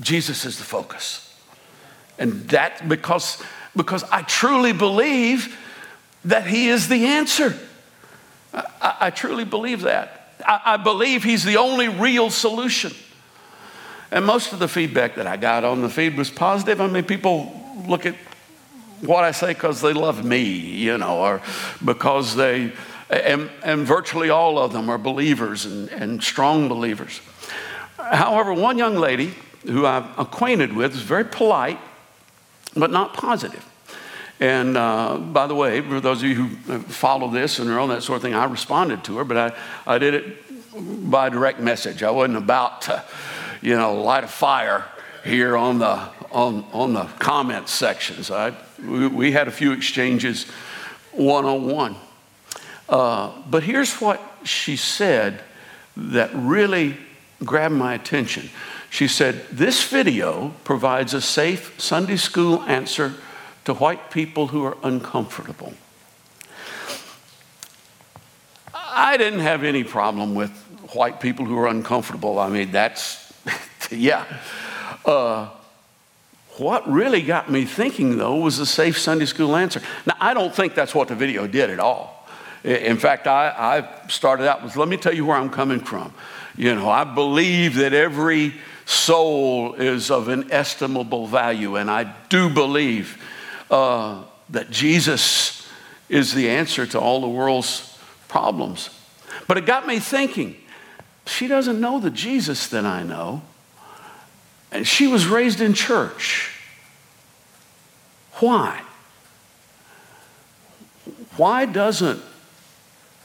Jesus 0.00 0.44
is 0.44 0.58
the 0.58 0.64
focus. 0.64 1.24
And 2.18 2.48
that 2.48 2.88
because, 2.88 3.42
because 3.76 4.04
I 4.04 4.22
truly 4.22 4.72
believe 4.72 5.56
that 6.24 6.46
He 6.46 6.68
is 6.68 6.88
the 6.88 7.06
answer. 7.06 7.54
I, 8.52 8.96
I 9.00 9.10
truly 9.10 9.44
believe 9.44 9.82
that. 9.82 10.34
I, 10.46 10.60
I 10.64 10.76
believe 10.76 11.24
He's 11.24 11.44
the 11.44 11.56
only 11.56 11.88
real 11.88 12.30
solution. 12.30 12.92
And 14.10 14.24
most 14.24 14.52
of 14.52 14.58
the 14.58 14.68
feedback 14.68 15.16
that 15.16 15.26
I 15.26 15.36
got 15.36 15.64
on 15.64 15.82
the 15.82 15.90
feed 15.90 16.16
was 16.16 16.30
positive. 16.30 16.80
I 16.80 16.86
mean, 16.86 17.04
people 17.04 17.52
look 17.86 18.06
at 18.06 18.14
what 19.02 19.22
I 19.22 19.32
say 19.32 19.48
because 19.48 19.80
they 19.80 19.92
love 19.92 20.24
me, 20.24 20.42
you 20.42 20.98
know, 20.98 21.18
or 21.18 21.42
because 21.84 22.34
they, 22.34 22.72
and, 23.10 23.50
and 23.62 23.86
virtually 23.86 24.30
all 24.30 24.58
of 24.58 24.72
them 24.72 24.90
are 24.90 24.98
believers 24.98 25.64
and, 25.64 25.88
and 25.90 26.22
strong 26.22 26.68
believers. 26.68 27.20
However, 27.96 28.52
one 28.54 28.78
young 28.78 28.96
lady 28.96 29.34
who 29.64 29.86
I'm 29.86 30.08
acquainted 30.18 30.72
with 30.72 30.94
is 30.94 31.02
very 31.02 31.24
polite, 31.24 31.78
but 32.76 32.90
not 32.90 33.14
positive. 33.14 33.64
And 34.40 34.76
uh, 34.76 35.18
by 35.18 35.46
the 35.46 35.54
way, 35.54 35.80
for 35.80 36.00
those 36.00 36.22
of 36.22 36.28
you 36.28 36.34
who 36.34 36.78
follow 36.80 37.28
this 37.28 37.58
and 37.58 37.68
are 37.70 37.80
on 37.80 37.88
that 37.88 38.02
sort 38.02 38.16
of 38.16 38.22
thing, 38.22 38.34
I 38.34 38.44
responded 38.44 39.02
to 39.04 39.18
her, 39.18 39.24
but 39.24 39.36
I, 39.36 39.94
I 39.94 39.98
did 39.98 40.14
it 40.14 41.10
by 41.10 41.28
direct 41.28 41.60
message. 41.60 42.02
I 42.02 42.10
wasn't 42.10 42.38
about 42.38 42.82
to 42.82 43.04
you 43.60 43.76
know, 43.76 44.00
light 44.00 44.24
a 44.24 44.28
fire 44.28 44.84
here 45.24 45.56
on 45.56 45.78
the, 45.78 46.08
on, 46.30 46.64
on 46.72 46.92
the 46.92 47.04
comments 47.18 47.72
sections. 47.72 48.30
I, 48.30 48.54
we, 48.80 49.08
we 49.08 49.32
had 49.32 49.48
a 49.48 49.50
few 49.50 49.72
exchanges 49.72 50.44
one 51.12 51.44
on 51.44 51.66
one. 51.66 51.96
But 52.88 53.62
here's 53.62 53.94
what 54.00 54.20
she 54.44 54.76
said 54.76 55.42
that 55.96 56.30
really 56.34 56.96
grabbed 57.44 57.74
my 57.74 57.94
attention. 57.94 58.50
She 58.90 59.08
said, 59.08 59.44
This 59.50 59.88
video 59.88 60.54
provides 60.64 61.14
a 61.14 61.20
safe 61.20 61.80
Sunday 61.80 62.16
school 62.16 62.62
answer 62.62 63.14
to 63.64 63.74
white 63.74 64.10
people 64.10 64.48
who 64.48 64.64
are 64.64 64.76
uncomfortable. 64.82 65.74
I 68.74 69.16
didn't 69.16 69.40
have 69.40 69.62
any 69.62 69.84
problem 69.84 70.34
with 70.34 70.50
white 70.94 71.20
people 71.20 71.44
who 71.44 71.58
are 71.58 71.68
uncomfortable. 71.68 72.38
I 72.38 72.48
mean, 72.48 72.72
that's 72.72 73.32
yeah. 73.90 74.24
Uh, 75.04 75.50
what 76.56 76.90
really 76.90 77.22
got 77.22 77.50
me 77.50 77.64
thinking, 77.64 78.18
though, 78.18 78.36
was 78.36 78.58
the 78.58 78.66
safe 78.66 78.98
Sunday 78.98 79.26
school 79.26 79.54
answer. 79.54 79.80
Now, 80.06 80.14
I 80.18 80.34
don't 80.34 80.54
think 80.54 80.74
that's 80.74 80.94
what 80.94 81.08
the 81.08 81.14
video 81.14 81.46
did 81.46 81.70
at 81.70 81.78
all. 81.78 82.17
In 82.64 82.96
fact, 82.98 83.26
I, 83.26 83.48
I 83.56 84.08
started 84.08 84.48
out 84.48 84.62
with 84.62 84.76
let 84.76 84.88
me 84.88 84.96
tell 84.96 85.14
you 85.14 85.24
where 85.26 85.36
I'm 85.36 85.50
coming 85.50 85.80
from. 85.80 86.12
You 86.56 86.74
know, 86.74 86.88
I 86.88 87.04
believe 87.04 87.76
that 87.76 87.92
every 87.92 88.54
soul 88.84 89.74
is 89.74 90.10
of 90.10 90.28
inestimable 90.28 91.26
value, 91.26 91.76
and 91.76 91.90
I 91.90 92.14
do 92.28 92.48
believe 92.50 93.22
uh, 93.70 94.24
that 94.50 94.70
Jesus 94.70 95.68
is 96.08 96.34
the 96.34 96.48
answer 96.48 96.86
to 96.86 96.98
all 96.98 97.20
the 97.20 97.28
world's 97.28 97.98
problems. 98.28 98.90
But 99.46 99.56
it 99.58 99.66
got 99.66 99.86
me 99.86 99.98
thinking 99.98 100.56
she 101.26 101.46
doesn't 101.46 101.80
know 101.80 102.00
the 102.00 102.10
Jesus 102.10 102.68
that 102.68 102.84
I 102.84 103.02
know. 103.02 103.42
And 104.70 104.86
she 104.86 105.06
was 105.06 105.26
raised 105.26 105.60
in 105.60 105.74
church. 105.74 106.54
Why? 108.34 108.82
Why 111.36 111.66
doesn't 111.66 112.22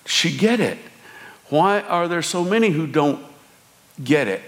she 0.05 0.36
get 0.36 0.60
it? 0.60 0.77
Why 1.50 1.81
are 1.81 2.07
there 2.07 2.22
so 2.22 2.43
many 2.43 2.69
who 2.69 2.88
don't 2.88 3.24
get 4.03 4.27
it? 4.27 4.41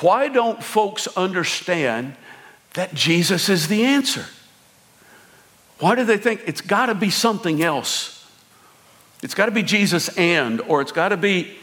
Why 0.00 0.28
don't 0.28 0.62
folks 0.62 1.06
understand 1.16 2.16
that 2.74 2.92
Jesus 2.94 3.48
is 3.48 3.68
the 3.68 3.84
answer? 3.84 4.26
Why 5.78 5.94
do 5.94 6.04
they 6.04 6.18
think 6.18 6.42
it's 6.46 6.60
got 6.60 6.86
to 6.86 6.94
be 6.94 7.10
something 7.10 7.62
else? 7.62 8.28
It's 9.22 9.34
got 9.34 9.46
to 9.46 9.52
be 9.52 9.62
Jesus 9.62 10.08
and, 10.16 10.60
or 10.62 10.80
it's 10.80 10.92
got 10.92 11.10
to 11.10 11.16
be 11.16 11.56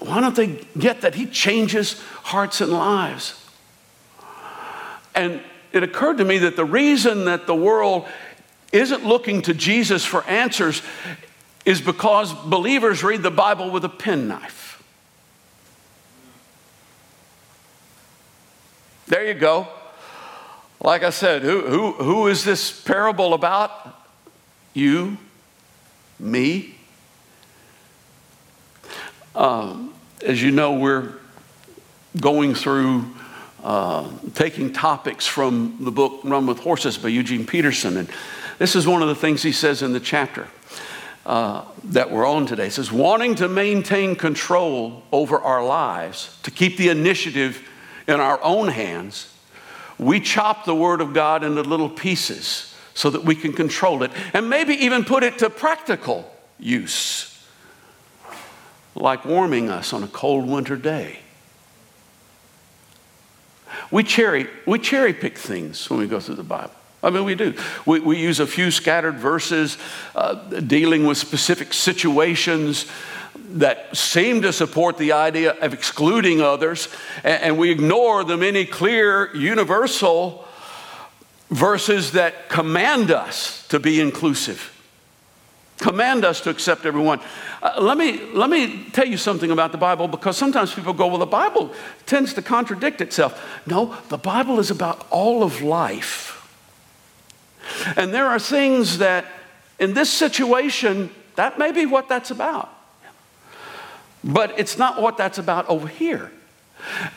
why 0.00 0.20
don't 0.20 0.34
they 0.34 0.60
get 0.76 1.02
that 1.02 1.14
He 1.14 1.26
changes 1.26 2.00
hearts 2.22 2.60
and 2.60 2.72
lives? 2.72 3.40
And 5.14 5.40
it 5.72 5.82
occurred 5.82 6.18
to 6.18 6.24
me 6.24 6.38
that 6.38 6.56
the 6.56 6.64
reason 6.64 7.26
that 7.26 7.46
the 7.46 7.54
world 7.54 8.06
isn't 8.72 9.04
looking 9.04 9.42
to 9.42 9.54
Jesus 9.54 10.04
for 10.04 10.24
answers 10.24 10.82
is 11.64 11.80
because 11.80 12.32
believers 12.32 13.02
read 13.02 13.22
the 13.22 13.30
Bible 13.30 13.70
with 13.70 13.84
a 13.84 13.88
penknife. 13.88 14.82
There 19.06 19.26
you 19.26 19.34
go. 19.34 19.68
Like 20.80 21.02
I 21.02 21.10
said, 21.10 21.42
who, 21.42 21.62
who, 21.62 21.92
who 21.92 22.26
is 22.28 22.44
this 22.44 22.70
parable 22.70 23.34
about? 23.34 23.70
You, 24.74 25.16
me, 26.20 26.78
um, 29.34 29.94
as 30.24 30.42
you 30.42 30.50
know, 30.50 30.74
we're 30.74 31.14
going 32.20 32.54
through 32.54 33.06
uh, 33.62 34.10
taking 34.34 34.72
topics 34.72 35.26
from 35.26 35.78
the 35.80 35.90
book 35.90 36.20
Run 36.24 36.46
with 36.46 36.60
Horses 36.60 36.98
by 36.98 37.08
Eugene 37.08 37.46
Peterson. 37.46 37.96
And 37.96 38.08
this 38.58 38.76
is 38.76 38.86
one 38.86 39.02
of 39.02 39.08
the 39.08 39.14
things 39.14 39.42
he 39.42 39.52
says 39.52 39.82
in 39.82 39.92
the 39.92 40.00
chapter 40.00 40.48
uh, 41.24 41.64
that 41.84 42.10
we're 42.10 42.26
on 42.26 42.46
today. 42.46 42.64
He 42.64 42.70
says, 42.70 42.90
wanting 42.90 43.34
to 43.36 43.48
maintain 43.48 44.16
control 44.16 45.04
over 45.12 45.38
our 45.38 45.64
lives, 45.64 46.38
to 46.42 46.50
keep 46.50 46.76
the 46.76 46.88
initiative 46.88 47.68
in 48.08 48.18
our 48.18 48.42
own 48.42 48.68
hands, 48.68 49.34
we 49.98 50.20
chop 50.20 50.64
the 50.64 50.74
Word 50.74 51.00
of 51.00 51.12
God 51.12 51.44
into 51.44 51.62
little 51.62 51.90
pieces 51.90 52.74
so 52.94 53.10
that 53.10 53.24
we 53.24 53.34
can 53.34 53.52
control 53.52 54.02
it 54.02 54.10
and 54.32 54.48
maybe 54.48 54.74
even 54.74 55.04
put 55.04 55.22
it 55.22 55.38
to 55.38 55.50
practical 55.50 56.32
use, 56.58 57.46
like 58.94 59.24
warming 59.24 59.68
us 59.68 59.92
on 59.92 60.02
a 60.02 60.08
cold 60.08 60.48
winter 60.48 60.76
day. 60.76 61.18
We 63.90 64.02
cherry, 64.02 64.48
we 64.66 64.78
cherry 64.78 65.12
pick 65.12 65.36
things 65.36 65.88
when 65.88 66.00
we 66.00 66.06
go 66.06 66.20
through 66.20 66.36
the 66.36 66.42
Bible. 66.42 66.72
I 67.02 67.10
mean, 67.10 67.24
we 67.24 67.34
do. 67.34 67.54
We, 67.86 68.00
we 68.00 68.18
use 68.18 68.40
a 68.40 68.46
few 68.46 68.70
scattered 68.70 69.18
verses 69.18 69.78
uh, 70.16 70.34
dealing 70.60 71.06
with 71.06 71.16
specific 71.16 71.72
situations 71.72 72.86
that 73.50 73.96
seem 73.96 74.42
to 74.42 74.52
support 74.52 74.98
the 74.98 75.12
idea 75.12 75.52
of 75.52 75.72
excluding 75.72 76.40
others, 76.40 76.88
and, 77.24 77.42
and 77.42 77.58
we 77.58 77.70
ignore 77.70 78.24
the 78.24 78.36
many 78.36 78.64
clear, 78.64 79.34
universal 79.34 80.44
verses 81.50 82.12
that 82.12 82.48
command 82.48 83.10
us 83.10 83.66
to 83.68 83.78
be 83.78 84.00
inclusive, 84.00 84.74
command 85.78 86.24
us 86.24 86.40
to 86.42 86.50
accept 86.50 86.84
everyone. 86.84 87.20
Uh, 87.62 87.78
let, 87.80 87.96
me, 87.96 88.20
let 88.32 88.50
me 88.50 88.84
tell 88.92 89.06
you 89.06 89.16
something 89.16 89.50
about 89.50 89.72
the 89.72 89.78
Bible 89.78 90.08
because 90.08 90.36
sometimes 90.36 90.74
people 90.74 90.92
go, 90.92 91.06
well, 91.06 91.18
the 91.18 91.26
Bible 91.26 91.72
tends 92.06 92.34
to 92.34 92.42
contradict 92.42 93.00
itself. 93.00 93.62
No, 93.66 93.96
the 94.08 94.18
Bible 94.18 94.58
is 94.58 94.70
about 94.70 95.06
all 95.10 95.42
of 95.42 95.62
life. 95.62 96.37
And 97.96 98.12
there 98.12 98.26
are 98.26 98.38
things 98.38 98.98
that, 98.98 99.26
in 99.78 99.94
this 99.94 100.12
situation, 100.12 101.10
that 101.36 101.58
may 101.58 101.72
be 101.72 101.86
what 101.86 102.08
that's 102.08 102.30
about. 102.30 102.72
But 104.24 104.58
it's 104.58 104.76
not 104.76 105.00
what 105.00 105.16
that's 105.16 105.38
about 105.38 105.68
over 105.68 105.86
here. 105.86 106.32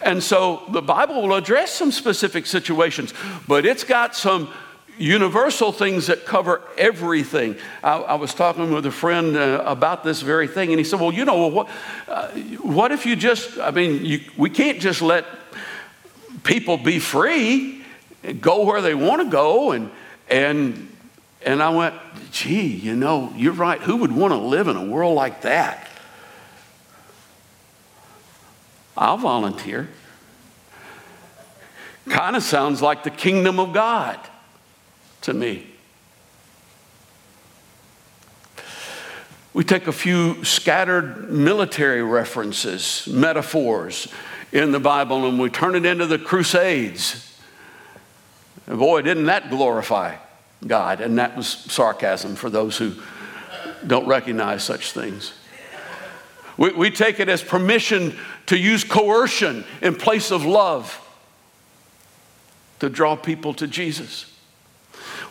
And 0.02 0.24
so 0.24 0.64
the 0.70 0.82
Bible 0.82 1.22
will 1.22 1.36
address 1.36 1.72
some 1.72 1.92
specific 1.92 2.46
situations, 2.46 3.14
but 3.48 3.66
it's 3.66 3.84
got 3.84 4.16
some 4.16 4.50
universal 4.98 5.72
things 5.72 6.08
that 6.08 6.26
cover 6.26 6.62
everything. 6.78 7.56
I, 7.84 7.98
I 7.98 8.16
was 8.16 8.34
talking 8.34 8.72
with 8.72 8.86
a 8.86 8.92
friend 8.92 9.36
uh, 9.36 9.64
about 9.66 10.04
this 10.04 10.22
very 10.22 10.48
thing, 10.48 10.70
and 10.72 10.80
he 10.80 10.84
said, 10.84 11.00
Well, 11.00 11.14
you 11.14 11.26
know, 11.26 11.48
what, 11.48 11.70
uh, 12.08 12.30
what 12.62 12.92
if 12.92 13.06
you 13.06 13.16
just, 13.16 13.58
I 13.58 13.72
mean, 13.72 14.06
you, 14.06 14.22
we 14.38 14.50
can't 14.50 14.80
just 14.80 15.02
let 15.02 15.26
people 16.44 16.78
be 16.78 17.00
free, 17.00 17.84
go 18.40 18.64
where 18.64 18.82
they 18.82 18.96
want 18.96 19.22
to 19.22 19.30
go. 19.30 19.72
And, 19.72 19.90
and, 20.32 20.90
and 21.46 21.62
I 21.62 21.70
went, 21.70 21.96
Gee, 22.32 22.66
you 22.68 22.96
know, 22.96 23.34
you're 23.36 23.52
right. 23.52 23.80
Who 23.82 23.98
would 23.98 24.12
want 24.12 24.32
to 24.32 24.38
live 24.38 24.70
in 24.70 24.78
a 24.78 24.86
world 24.86 25.16
like 25.16 25.42
that? 25.42 25.90
I'll 28.98 29.18
volunteer. 29.18 29.90
Kind 32.10 32.36
of 32.36 32.44
sounds 32.44 32.82
like 32.82 33.04
the 33.04 33.10
kingdom 33.10 33.60
of 33.60 33.74
God 33.74 34.20
to 35.22 35.34
me. 35.34 35.68
We 39.54 39.66
take 39.66 39.88
a 39.88 39.92
few 39.92 40.46
scattered 40.46 41.30
military 41.30 42.02
references, 42.02 43.06
metaphors 43.12 44.08
in 44.54 44.72
the 44.72 44.80
Bible, 44.80 45.28
and 45.28 45.38
we 45.38 45.50
turn 45.50 45.76
it 45.76 45.86
into 45.86 46.06
the 46.06 46.18
Crusades. 46.18 47.31
And 48.68 48.80
boy, 48.80 49.02
didn't 49.02 49.26
that 49.26 49.50
glorify 49.50 50.16
God? 50.66 51.02
And 51.02 51.18
that 51.18 51.36
was 51.36 51.48
sarcasm 51.48 52.36
for 52.36 52.50
those 52.50 52.78
who 52.78 52.96
don't 53.86 54.08
recognize 54.08 54.64
such 54.64 54.92
things. 54.92 55.34
We, 56.58 56.72
we 56.72 56.92
take 56.92 57.20
it 57.20 57.30
as 57.30 57.44
permission 57.44 58.16
to 58.48 58.58
use 58.58 58.84
coercion 58.84 59.66
in 59.82 59.96
place 59.96 60.32
of 60.32 60.46
love 60.46 60.98
to 62.80 62.90
draw 62.90 63.16
people 63.16 63.54
to 63.56 63.68
Jesus. 63.68 64.28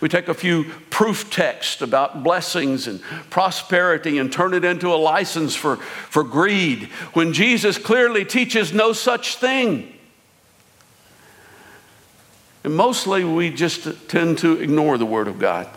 We 0.00 0.08
take 0.08 0.28
a 0.28 0.34
few 0.34 0.64
proof 0.88 1.30
texts 1.30 1.82
about 1.82 2.22
blessings 2.22 2.86
and 2.86 3.02
prosperity 3.28 4.18
and 4.18 4.32
turn 4.32 4.54
it 4.54 4.64
into 4.64 4.88
a 4.88 4.96
license 4.96 5.54
for, 5.54 5.76
for 5.76 6.24
greed 6.24 6.84
when 7.12 7.32
Jesus 7.32 7.76
clearly 7.76 8.24
teaches 8.24 8.72
no 8.72 8.92
such 8.92 9.36
thing. 9.36 9.92
And 12.62 12.74
mostly 12.74 13.24
we 13.24 13.50
just 13.50 14.08
tend 14.08 14.38
to 14.38 14.60
ignore 14.60 14.98
the 14.98 15.06
Word 15.06 15.28
of 15.28 15.38
God. 15.38 15.68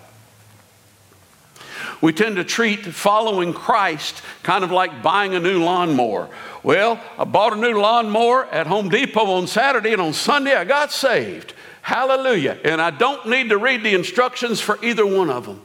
We 2.01 2.11
tend 2.11 2.35
to 2.35 2.43
treat 2.43 2.85
following 2.85 3.53
Christ 3.53 4.21
kind 4.43 4.63
of 4.63 4.71
like 4.71 5.01
buying 5.01 5.35
a 5.35 5.39
new 5.39 5.63
lawnmower. 5.63 6.29
Well, 6.61 7.01
I 7.17 7.23
bought 7.23 7.53
a 7.53 7.55
new 7.55 7.79
lawnmower 7.79 8.45
at 8.45 8.67
Home 8.67 8.89
Depot 8.89 9.25
on 9.25 9.47
Saturday, 9.47 9.93
and 9.93 10.01
on 10.01 10.13
Sunday 10.13 10.53
I 10.53 10.65
got 10.65 10.91
saved. 10.91 11.53
Hallelujah. 11.81 12.57
And 12.63 12.81
I 12.81 12.91
don't 12.91 13.27
need 13.27 13.49
to 13.49 13.57
read 13.57 13.83
the 13.83 13.93
instructions 13.93 14.61
for 14.61 14.83
either 14.83 15.05
one 15.05 15.29
of 15.29 15.45
them 15.45 15.61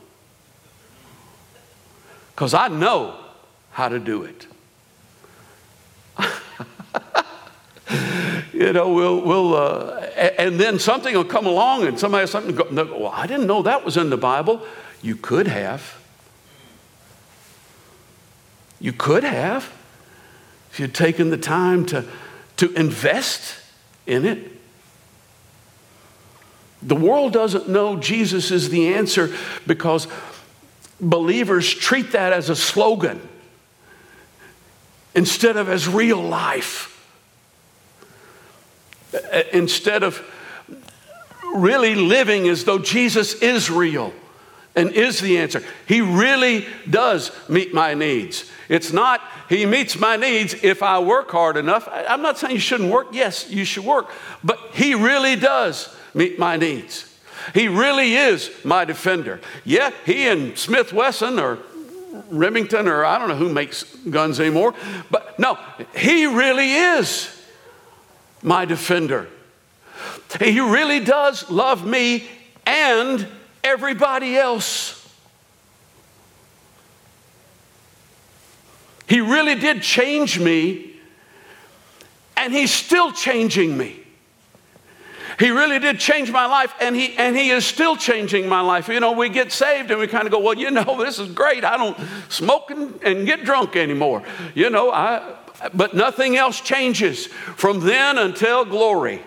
because 2.34 2.54
I 2.54 2.68
know 2.68 3.16
how 3.70 3.88
to 3.88 3.98
do 4.00 4.24
it. 4.24 4.47
You 8.58 8.72
know, 8.72 8.92
we'll, 8.92 9.20
we'll 9.20 9.54
uh, 9.54 10.00
and 10.36 10.58
then 10.58 10.80
something 10.80 11.14
will 11.14 11.24
come 11.24 11.46
along 11.46 11.86
and 11.86 11.98
somebody 11.98 12.22
has 12.22 12.32
something, 12.32 12.56
go, 12.56 12.66
well, 12.74 13.12
I 13.14 13.28
didn't 13.28 13.46
know 13.46 13.62
that 13.62 13.84
was 13.84 13.96
in 13.96 14.10
the 14.10 14.16
Bible. 14.16 14.66
You 15.00 15.14
could 15.14 15.46
have. 15.46 15.96
You 18.80 18.92
could 18.92 19.22
have 19.22 19.72
if 20.72 20.80
you'd 20.80 20.92
taken 20.92 21.30
the 21.30 21.36
time 21.38 21.86
to, 21.86 22.04
to 22.56 22.72
invest 22.72 23.54
in 24.08 24.24
it. 24.24 24.50
The 26.82 26.96
world 26.96 27.32
doesn't 27.32 27.68
know 27.68 27.96
Jesus 27.96 28.50
is 28.50 28.70
the 28.70 28.92
answer 28.92 29.32
because 29.68 30.08
believers 31.00 31.72
treat 31.72 32.10
that 32.10 32.32
as 32.32 32.50
a 32.50 32.56
slogan 32.56 33.20
instead 35.14 35.56
of 35.56 35.68
as 35.68 35.86
real 35.86 36.20
life. 36.20 36.96
Uh, 39.14 39.42
instead 39.52 40.02
of 40.02 40.22
really 41.54 41.94
living 41.94 42.46
as 42.48 42.64
though 42.64 42.78
Jesus 42.78 43.34
is 43.34 43.70
real 43.70 44.12
and 44.76 44.90
is 44.90 45.20
the 45.20 45.38
answer. 45.38 45.62
He 45.86 46.02
really 46.02 46.66
does 46.88 47.32
meet 47.48 47.72
my 47.72 47.94
needs. 47.94 48.50
It's 48.68 48.92
not, 48.92 49.22
He 49.48 49.64
meets 49.64 49.98
my 49.98 50.16
needs 50.16 50.54
if 50.62 50.82
I 50.82 50.98
work 50.98 51.30
hard 51.30 51.56
enough. 51.56 51.88
I'm 51.90 52.20
not 52.20 52.38
saying 52.38 52.52
you 52.52 52.60
shouldn't 52.60 52.92
work. 52.92 53.08
Yes, 53.12 53.50
you 53.50 53.64
should 53.64 53.84
work. 53.84 54.10
But 54.44 54.58
He 54.72 54.94
really 54.94 55.36
does 55.36 55.94
meet 56.12 56.38
my 56.38 56.56
needs. 56.56 57.06
He 57.54 57.66
really 57.66 58.14
is 58.14 58.50
my 58.62 58.84
defender. 58.84 59.40
Yeah, 59.64 59.90
he 60.04 60.28
and 60.28 60.58
Smith 60.58 60.92
Wesson 60.92 61.38
or 61.38 61.58
Remington 62.30 62.88
or 62.88 63.04
I 63.04 63.18
don't 63.18 63.28
know 63.28 63.36
who 63.36 63.48
makes 63.48 63.84
guns 63.84 64.38
anymore, 64.38 64.74
but 65.10 65.38
no, 65.38 65.58
he 65.96 66.26
really 66.26 66.72
is 66.72 67.37
my 68.48 68.64
defender. 68.64 69.28
He 70.40 70.58
really 70.58 71.00
does 71.00 71.50
love 71.50 71.86
me 71.86 72.24
and 72.66 73.26
everybody 73.62 74.36
else. 74.36 74.94
He 79.06 79.20
really 79.20 79.54
did 79.54 79.82
change 79.82 80.38
me, 80.38 80.96
and 82.36 82.52
He's 82.52 82.72
still 82.72 83.12
changing 83.12 83.76
me. 83.76 84.00
He 85.38 85.50
really 85.50 85.78
did 85.78 86.00
change 86.00 86.32
my 86.32 86.46
life, 86.46 86.74
and 86.80 86.96
he, 86.96 87.16
and 87.16 87.36
he 87.36 87.50
is 87.50 87.64
still 87.64 87.96
changing 87.96 88.48
my 88.48 88.60
life. 88.60 88.88
You 88.88 88.98
know, 88.98 89.12
we 89.12 89.28
get 89.28 89.52
saved 89.52 89.88
and 89.92 90.00
we 90.00 90.08
kind 90.08 90.24
of 90.24 90.32
go, 90.32 90.40
well, 90.40 90.56
you 90.56 90.70
know, 90.72 90.96
this 91.04 91.20
is 91.20 91.30
great. 91.30 91.64
I 91.64 91.76
don't 91.76 91.96
smoke 92.28 92.72
and, 92.72 93.00
and 93.04 93.24
get 93.24 93.44
drunk 93.44 93.76
anymore. 93.76 94.24
You 94.56 94.68
know, 94.68 94.90
I, 94.90 95.36
but 95.74 95.94
nothing 95.94 96.36
else 96.36 96.60
changes 96.60 97.26
from 97.26 97.80
then 97.80 98.18
until 98.18 98.64
glory. 98.64 99.22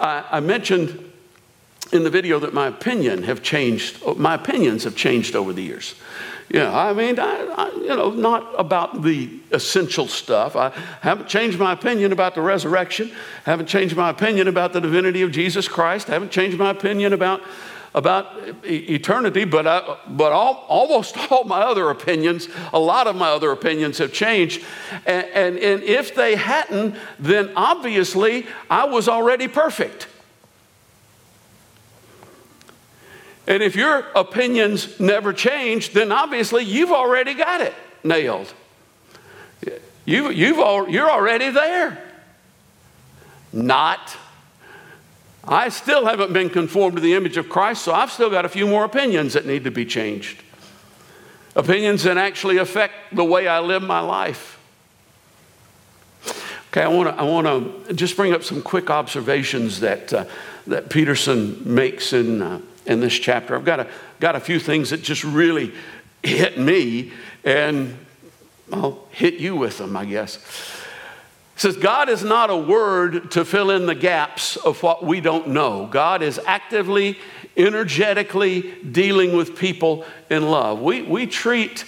I, 0.00 0.24
I 0.30 0.40
mentioned 0.40 1.12
in 1.92 2.04
the 2.04 2.10
video 2.10 2.38
that 2.38 2.54
my 2.54 2.68
opinion 2.68 3.24
have 3.24 3.42
changed, 3.42 3.98
oh, 4.04 4.14
my 4.14 4.34
opinions 4.34 4.84
have 4.84 4.96
changed 4.96 5.36
over 5.36 5.52
the 5.52 5.62
years. 5.62 5.94
Yeah, 6.48 6.76
I 6.76 6.92
mean, 6.92 7.18
I, 7.18 7.46
I, 7.56 7.70
you 7.76 7.88
know, 7.88 8.10
not 8.10 8.54
about 8.58 9.02
the 9.02 9.30
essential 9.52 10.06
stuff. 10.06 10.54
I 10.54 10.70
haven't 11.00 11.28
changed 11.28 11.58
my 11.58 11.72
opinion 11.72 12.12
about 12.12 12.34
the 12.34 12.42
resurrection. 12.42 13.10
Haven't 13.44 13.66
changed 13.66 13.96
my 13.96 14.10
opinion 14.10 14.48
about 14.48 14.72
the 14.72 14.80
divinity 14.80 15.22
of 15.22 15.32
Jesus 15.32 15.66
Christ. 15.66 16.08
Haven't 16.08 16.30
changed 16.30 16.58
my 16.58 16.70
opinion 16.70 17.12
about 17.12 17.42
about 17.94 18.26
eternity, 18.64 19.44
but, 19.44 19.66
I, 19.66 19.98
but 20.08 20.32
all, 20.32 20.64
almost 20.68 21.16
all 21.30 21.44
my 21.44 21.60
other 21.60 21.90
opinions, 21.90 22.48
a 22.72 22.78
lot 22.78 23.06
of 23.06 23.16
my 23.16 23.28
other 23.28 23.50
opinions 23.50 23.98
have 23.98 24.12
changed. 24.12 24.64
And, 25.06 25.26
and, 25.26 25.58
and 25.58 25.82
if 25.82 26.14
they 26.14 26.36
hadn't, 26.36 26.96
then 27.18 27.52
obviously 27.54 28.46
I 28.70 28.84
was 28.84 29.08
already 29.08 29.48
perfect. 29.48 30.08
And 33.46 33.62
if 33.62 33.74
your 33.74 34.06
opinions 34.14 34.98
never 35.00 35.32
change, 35.32 35.92
then 35.92 36.12
obviously 36.12 36.64
you've 36.64 36.92
already 36.92 37.34
got 37.34 37.60
it 37.60 37.74
nailed. 38.04 38.52
You, 40.04 40.30
you've 40.30 40.56
you're 40.90 41.10
already 41.10 41.50
there. 41.50 42.02
Not. 43.52 44.16
I 45.46 45.70
still 45.70 46.06
haven't 46.06 46.32
been 46.32 46.50
conformed 46.50 46.96
to 46.96 47.02
the 47.02 47.14
image 47.14 47.36
of 47.36 47.48
Christ, 47.48 47.82
so 47.82 47.92
I've 47.92 48.12
still 48.12 48.30
got 48.30 48.44
a 48.44 48.48
few 48.48 48.66
more 48.66 48.84
opinions 48.84 49.32
that 49.32 49.44
need 49.44 49.64
to 49.64 49.70
be 49.70 49.84
changed. 49.84 50.42
Opinions 51.56 52.04
that 52.04 52.16
actually 52.16 52.58
affect 52.58 52.94
the 53.12 53.24
way 53.24 53.48
I 53.48 53.60
live 53.60 53.82
my 53.82 54.00
life. 54.00 54.58
Okay, 56.70 56.82
I 56.82 56.88
want 56.88 57.08
to 57.08 57.20
I 57.20 57.24
wanna 57.24 57.92
just 57.92 58.16
bring 58.16 58.32
up 58.32 58.44
some 58.44 58.62
quick 58.62 58.88
observations 58.88 59.80
that, 59.80 60.12
uh, 60.12 60.24
that 60.68 60.88
Peterson 60.88 61.60
makes 61.64 62.12
in, 62.12 62.40
uh, 62.40 62.60
in 62.86 63.00
this 63.00 63.12
chapter. 63.12 63.56
I've 63.56 63.64
got 63.64 63.80
a, 63.80 63.88
got 64.20 64.36
a 64.36 64.40
few 64.40 64.58
things 64.58 64.90
that 64.90 65.02
just 65.02 65.24
really 65.24 65.72
hit 66.22 66.56
me, 66.56 67.12
and 67.44 67.98
I'll 68.72 69.06
hit 69.10 69.34
you 69.34 69.56
with 69.56 69.78
them, 69.78 69.96
I 69.96 70.04
guess 70.04 70.38
says 71.62 71.76
God 71.76 72.08
is 72.08 72.24
not 72.24 72.50
a 72.50 72.56
word 72.56 73.30
to 73.32 73.44
fill 73.44 73.70
in 73.70 73.86
the 73.86 73.94
gaps 73.94 74.56
of 74.56 74.82
what 74.82 75.04
we 75.04 75.20
don't 75.20 75.48
know. 75.48 75.86
God 75.86 76.20
is 76.20 76.40
actively, 76.44 77.18
energetically 77.56 78.72
dealing 78.82 79.36
with 79.36 79.56
people 79.56 80.04
in 80.28 80.50
love. 80.50 80.80
We, 80.80 81.02
we 81.02 81.26
treat 81.26 81.84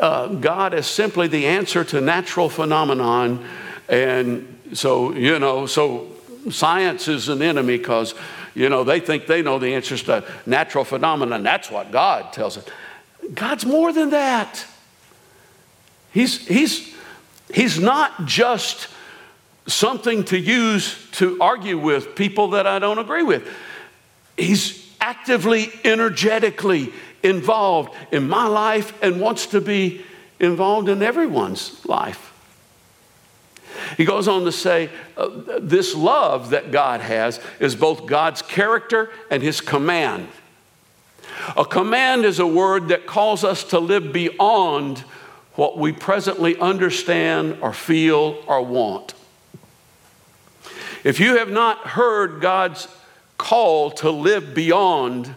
uh, 0.00 0.26
God 0.26 0.74
as 0.74 0.88
simply 0.88 1.28
the 1.28 1.46
answer 1.46 1.84
to 1.84 2.00
natural 2.00 2.48
phenomenon. 2.48 3.46
And 3.88 4.58
so, 4.72 5.12
you 5.12 5.38
know, 5.38 5.66
so 5.66 6.08
science 6.50 7.06
is 7.06 7.28
an 7.28 7.40
enemy 7.40 7.78
because, 7.78 8.14
you 8.54 8.68
know, 8.68 8.82
they 8.82 8.98
think 8.98 9.28
they 9.28 9.42
know 9.42 9.60
the 9.60 9.74
answers 9.74 10.02
to 10.04 10.24
natural 10.44 10.84
phenomena. 10.84 11.38
That's 11.40 11.70
what 11.70 11.92
God 11.92 12.32
tells 12.32 12.58
us. 12.58 12.64
God's 13.32 13.64
more 13.64 13.92
than 13.92 14.10
that. 14.10 14.66
He's, 16.12 16.46
he's, 16.46 16.94
he's 17.52 17.78
not 17.78 18.26
just 18.26 18.88
something 19.66 20.24
to 20.24 20.38
use 20.38 21.10
to 21.12 21.40
argue 21.40 21.78
with 21.78 22.14
people 22.14 22.50
that 22.50 22.66
I 22.66 22.78
don't 22.78 22.98
agree 22.98 23.22
with. 23.22 23.48
He's 24.36 24.92
actively, 25.00 25.70
energetically 25.84 26.92
involved 27.22 27.94
in 28.12 28.28
my 28.28 28.46
life 28.46 28.92
and 29.02 29.20
wants 29.20 29.46
to 29.48 29.60
be 29.60 30.04
involved 30.40 30.88
in 30.88 31.02
everyone's 31.02 31.84
life. 31.86 32.32
He 33.96 34.04
goes 34.04 34.28
on 34.28 34.44
to 34.44 34.52
say, 34.52 34.90
uh, 35.16 35.28
This 35.60 35.94
love 35.94 36.50
that 36.50 36.70
God 36.70 37.00
has 37.00 37.40
is 37.60 37.74
both 37.74 38.06
God's 38.06 38.42
character 38.42 39.10
and 39.30 39.42
His 39.42 39.60
command. 39.60 40.28
A 41.56 41.64
command 41.64 42.24
is 42.24 42.38
a 42.38 42.46
word 42.46 42.88
that 42.88 43.06
calls 43.06 43.44
us 43.44 43.64
to 43.64 43.78
live 43.78 44.12
beyond 44.12 44.98
what 45.54 45.78
we 45.78 45.92
presently 45.92 46.58
understand 46.58 47.58
or 47.60 47.72
feel 47.72 48.42
or 48.46 48.62
want. 48.62 49.14
If 51.04 51.20
you 51.20 51.36
have 51.36 51.50
not 51.50 51.86
heard 51.88 52.40
God's 52.40 52.88
call 53.36 53.90
to 53.92 54.10
live 54.10 54.54
beyond 54.54 55.34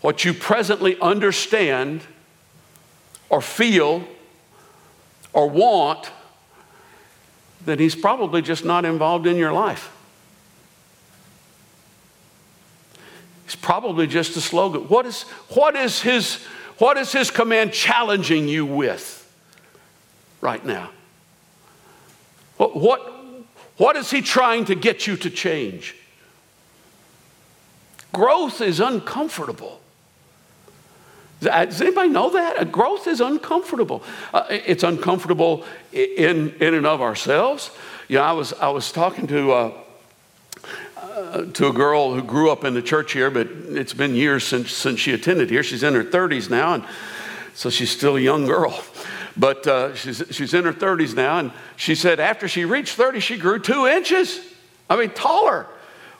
what 0.00 0.24
you 0.24 0.32
presently 0.32 0.98
understand 1.00 2.02
or 3.28 3.42
feel 3.42 4.04
or 5.32 5.48
want, 5.48 6.12
then 7.64 7.80
He's 7.80 7.96
probably 7.96 8.42
just 8.42 8.64
not 8.64 8.84
involved 8.84 9.26
in 9.26 9.36
your 9.36 9.52
life. 9.52 9.92
It's 13.44 13.56
probably 13.56 14.06
just 14.06 14.36
a 14.36 14.40
slogan. 14.40 14.82
What 14.82 15.04
is, 15.04 15.22
what 15.48 15.74
is, 15.74 16.00
his, 16.00 16.36
what 16.78 16.96
is 16.96 17.10
His 17.10 17.32
command 17.32 17.72
challenging 17.72 18.46
you 18.46 18.64
with 18.64 19.16
right 20.40 20.64
now? 20.64 20.90
What, 22.56 22.76
what, 22.76 23.19
what 23.80 23.96
is 23.96 24.10
he 24.10 24.20
trying 24.20 24.66
to 24.66 24.74
get 24.74 25.06
you 25.06 25.16
to 25.16 25.30
change? 25.30 25.96
Growth 28.12 28.60
is 28.60 28.78
uncomfortable. 28.78 29.80
Does 31.40 31.80
anybody 31.80 32.10
know 32.10 32.28
that? 32.28 32.70
Growth 32.70 33.06
is 33.06 33.22
uncomfortable. 33.22 34.02
Uh, 34.34 34.44
it's 34.50 34.82
uncomfortable 34.82 35.64
in, 35.92 36.54
in 36.60 36.74
and 36.74 36.86
of 36.86 37.00
ourselves. 37.00 37.70
You 38.06 38.16
know, 38.16 38.24
I 38.24 38.32
was, 38.32 38.52
I 38.52 38.68
was 38.68 38.92
talking 38.92 39.26
to, 39.28 39.52
uh, 39.52 39.72
uh, 40.98 41.44
to 41.46 41.68
a 41.68 41.72
girl 41.72 42.12
who 42.12 42.22
grew 42.22 42.50
up 42.50 42.64
in 42.64 42.74
the 42.74 42.82
church 42.82 43.14
here, 43.14 43.30
but 43.30 43.46
it's 43.46 43.94
been 43.94 44.14
years 44.14 44.44
since, 44.44 44.72
since 44.72 45.00
she 45.00 45.14
attended 45.14 45.48
here. 45.48 45.62
She's 45.62 45.82
in 45.82 45.94
her 45.94 46.04
30s 46.04 46.50
now, 46.50 46.74
and 46.74 46.84
so 47.54 47.70
she's 47.70 47.90
still 47.90 48.16
a 48.16 48.20
young 48.20 48.44
girl. 48.44 48.78
But 49.36 49.66
uh, 49.66 49.94
she's, 49.94 50.22
she's 50.30 50.54
in 50.54 50.64
her 50.64 50.72
30s 50.72 51.14
now, 51.14 51.38
and 51.38 51.52
she 51.76 51.94
said 51.94 52.20
after 52.20 52.48
she 52.48 52.64
reached 52.64 52.94
30, 52.94 53.20
she 53.20 53.36
grew 53.36 53.58
two 53.58 53.86
inches. 53.86 54.40
I 54.88 54.96
mean, 54.96 55.10
taller. 55.10 55.66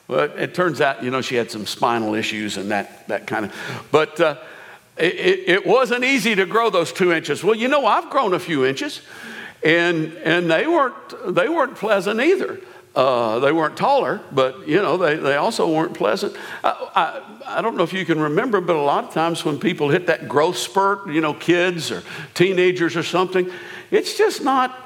But 0.07 0.37
it 0.39 0.53
turns 0.53 0.81
out, 0.81 1.03
you 1.03 1.11
know, 1.11 1.21
she 1.21 1.35
had 1.35 1.51
some 1.51 1.65
spinal 1.65 2.15
issues 2.15 2.57
and 2.57 2.71
that, 2.71 3.07
that 3.07 3.27
kind 3.27 3.45
of. 3.45 3.87
But 3.91 4.19
uh, 4.19 4.35
it, 4.97 5.49
it 5.49 5.65
wasn't 5.65 6.03
easy 6.03 6.35
to 6.35 6.45
grow 6.45 6.69
those 6.69 6.91
two 6.91 7.11
inches. 7.11 7.43
Well, 7.43 7.55
you 7.55 7.67
know, 7.67 7.85
I've 7.85 8.09
grown 8.09 8.33
a 8.33 8.39
few 8.39 8.65
inches, 8.65 9.01
and, 9.63 10.13
and 10.23 10.49
they, 10.49 10.67
weren't, 10.67 11.35
they 11.35 11.49
weren't 11.49 11.75
pleasant 11.75 12.19
either. 12.19 12.59
Uh, 12.93 13.39
they 13.39 13.53
weren't 13.53 13.77
taller, 13.77 14.19
but 14.33 14.67
you 14.67 14.75
know 14.75 14.97
they, 14.97 15.15
they 15.15 15.37
also 15.37 15.73
weren't 15.73 15.93
pleasant. 15.93 16.35
I, 16.61 17.21
I, 17.47 17.57
I, 17.57 17.61
don't 17.61 17.77
know 17.77 17.83
if 17.83 17.93
you 17.93 18.03
can 18.03 18.19
remember, 18.19 18.59
but 18.59 18.75
a 18.75 18.81
lot 18.81 19.05
of 19.05 19.13
times 19.13 19.45
when 19.45 19.59
people 19.59 19.87
hit 19.89 20.07
that 20.07 20.27
growth 20.27 20.57
spurt, 20.57 21.07
you 21.07 21.21
know, 21.21 21.33
kids 21.33 21.89
or 21.89 22.03
teenagers 22.33 22.97
or 22.97 23.03
something, 23.03 23.49
it's 23.91 24.17
just 24.17 24.43
not. 24.43 24.77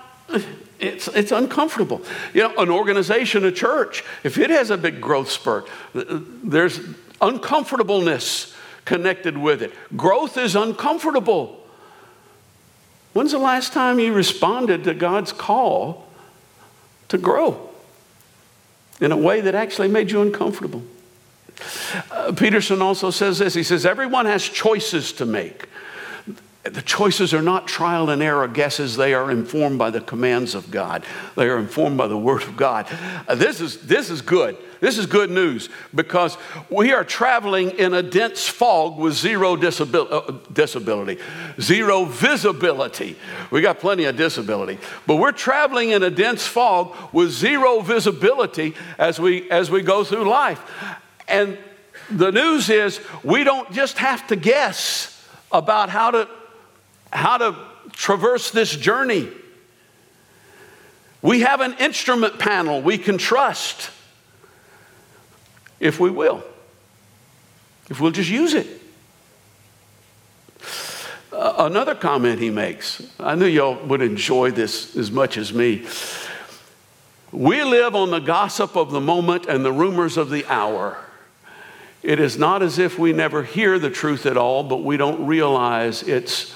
It's, 0.77 1.07
it's 1.07 1.31
uncomfortable. 1.31 2.01
You 2.33 2.43
know, 2.43 2.55
an 2.57 2.69
organization, 2.69 3.45
a 3.45 3.51
church, 3.51 4.03
if 4.23 4.37
it 4.37 4.49
has 4.49 4.69
a 4.69 4.77
big 4.77 4.99
growth 4.99 5.31
spurt, 5.31 5.67
there's 5.93 6.81
uncomfortableness 7.21 8.53
connected 8.83 9.37
with 9.37 9.61
it. 9.61 9.73
Growth 9.95 10.37
is 10.37 10.55
uncomfortable. 10.55 11.65
When's 13.13 13.31
the 13.31 13.39
last 13.39 13.71
time 13.71 13.99
you 13.99 14.13
responded 14.13 14.83
to 14.83 14.93
God's 14.93 15.31
call 15.31 16.07
to 17.07 17.17
grow? 17.17 17.69
In 19.01 19.11
a 19.11 19.17
way 19.17 19.41
that 19.41 19.55
actually 19.55 19.87
made 19.87 20.11
you 20.11 20.21
uncomfortable. 20.21 20.83
Uh, 22.11 22.33
Peterson 22.33 22.81
also 22.81 23.11
says 23.11 23.39
this 23.39 23.53
he 23.53 23.63
says, 23.63 23.85
Everyone 23.85 24.25
has 24.25 24.43
choices 24.43 25.13
to 25.13 25.25
make. 25.25 25.67
The 26.65 26.81
choices 26.81 27.31
are 27.31 27.43
not 27.43 27.67
trial 27.67 28.09
and 28.09 28.23
error 28.23 28.47
guesses, 28.47 28.97
they 28.97 29.13
are 29.13 29.29
informed 29.29 29.77
by 29.77 29.91
the 29.91 30.01
commands 30.01 30.55
of 30.55 30.71
God. 30.71 31.05
They 31.35 31.47
are 31.47 31.59
informed 31.59 31.97
by 31.97 32.07
the 32.07 32.17
Word 32.17 32.41
of 32.41 32.57
God. 32.57 32.87
Uh, 33.27 33.35
this, 33.35 33.61
is, 33.61 33.81
this 33.81 34.09
is 34.09 34.23
good. 34.23 34.57
This 34.79 34.97
is 34.97 35.05
good 35.05 35.29
news 35.29 35.69
because 35.93 36.37
we 36.71 36.91
are 36.91 37.03
traveling 37.03 37.69
in 37.71 37.93
a 37.93 38.01
dense 38.01 38.47
fog 38.47 38.97
with 38.97 39.13
zero 39.13 39.55
disabil- 39.55 40.11
uh, 40.11 40.39
disability, 40.53 41.21
zero 41.61 42.05
visibility. 42.05 43.15
We 43.51 43.61
got 43.61 43.79
plenty 43.79 44.05
of 44.05 44.17
disability, 44.17 44.79
but 45.05 45.17
we're 45.17 45.33
traveling 45.33 45.91
in 45.91 46.01
a 46.01 46.09
dense 46.09 46.47
fog 46.47 46.95
with 47.13 47.29
zero 47.29 47.81
visibility 47.81 48.73
as 48.97 49.19
we, 49.19 49.49
as 49.51 49.69
we 49.69 49.83
go 49.83 50.03
through 50.03 50.27
life. 50.27 50.61
And 51.27 51.59
the 52.09 52.31
news 52.31 52.71
is 52.71 53.01
we 53.23 53.43
don't 53.43 53.71
just 53.71 53.99
have 53.99 54.25
to 54.27 54.35
guess 54.35 55.11
about 55.51 55.89
how 55.89 56.09
to 56.09 56.27
how 57.15 57.37
to 57.37 57.55
traverse 57.93 58.51
this 58.51 58.75
journey. 58.75 59.29
We 61.21 61.41
have 61.41 61.61
an 61.61 61.75
instrument 61.79 62.37
panel 62.37 62.81
we 62.81 62.97
can 62.97 63.17
trust 63.17 63.89
if 65.79 65.99
we 65.99 66.09
will, 66.09 66.43
if 67.89 67.99
we'll 67.99 68.11
just 68.11 68.29
use 68.29 68.53
it. 68.53 68.67
Uh, 71.31 71.65
another 71.65 71.95
comment 71.95 72.39
he 72.39 72.49
makes, 72.49 73.05
I 73.19 73.35
knew 73.35 73.45
y'all 73.45 73.83
would 73.87 74.01
enjoy 74.01 74.51
this 74.51 74.95
as 74.95 75.11
much 75.11 75.37
as 75.37 75.53
me. 75.53 75.85
We 77.31 77.63
live 77.63 77.93
on 77.95 78.11
the 78.11 78.19
gossip 78.19 78.77
of 78.77 78.91
the 78.91 79.01
moment 79.01 79.45
and 79.47 79.65
the 79.65 79.73
rumors 79.73 80.15
of 80.15 80.29
the 80.29 80.45
hour. 80.45 80.97
It 82.03 82.19
is 82.19 82.37
not 82.37 82.61
as 82.61 82.79
if 82.79 82.97
we 82.97 83.11
never 83.11 83.43
hear 83.43 83.79
the 83.79 83.89
truth 83.89 84.25
at 84.25 84.37
all, 84.37 84.63
but 84.63 84.83
we 84.83 84.95
don't 84.95 85.25
realize 85.25 86.03
its 86.03 86.55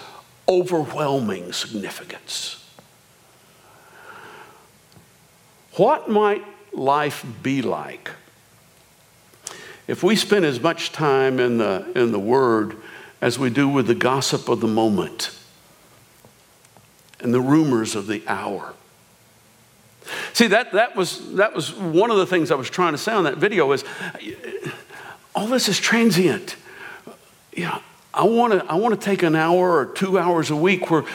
overwhelming 0.50 1.54
significance. 1.54 2.66
What 5.74 6.10
might 6.10 6.44
life 6.74 7.26
be 7.42 7.62
like 7.62 8.12
if 9.88 10.04
we 10.04 10.16
spend 10.16 10.46
as 10.46 10.60
much 10.60 10.92
time 10.92 11.40
in 11.40 11.58
the, 11.58 11.92
in 11.96 12.12
the 12.12 12.20
Word 12.20 12.76
as 13.22 13.40
we 13.40 13.50
do 13.50 13.68
with 13.68 13.88
the 13.88 13.96
gossip 13.96 14.48
of 14.48 14.60
the 14.60 14.68
moment 14.68 15.36
and 17.20 17.34
the 17.34 17.42
rumors 17.42 17.96
of 17.96 18.08
the 18.08 18.24
hour. 18.28 18.74
See, 20.34 20.48
that, 20.48 20.72
that, 20.72 20.96
was, 20.96 21.36
that 21.36 21.54
was 21.54 21.74
one 21.74 22.12
of 22.12 22.18
the 22.18 22.26
things 22.26 22.52
I 22.52 22.56
was 22.56 22.70
trying 22.70 22.94
to 22.94 22.98
say 22.98 23.12
on 23.12 23.26
that 23.26 23.38
video 23.38 23.72
is 23.72 23.84
all 25.36 25.48
this 25.48 25.68
is 25.68 25.80
transient. 25.80 26.56
Yeah, 27.52 27.80
I 28.14 28.24
want 28.24 28.54
to 28.54 28.66
I 28.66 28.76
want 28.76 29.00
to 29.00 29.06
take 29.06 29.24
an 29.24 29.36
hour 29.36 29.78
or 29.78 29.86
two 29.86 30.18
hours 30.18 30.50
a 30.50 30.56
week 30.56 30.90
where 30.90 31.06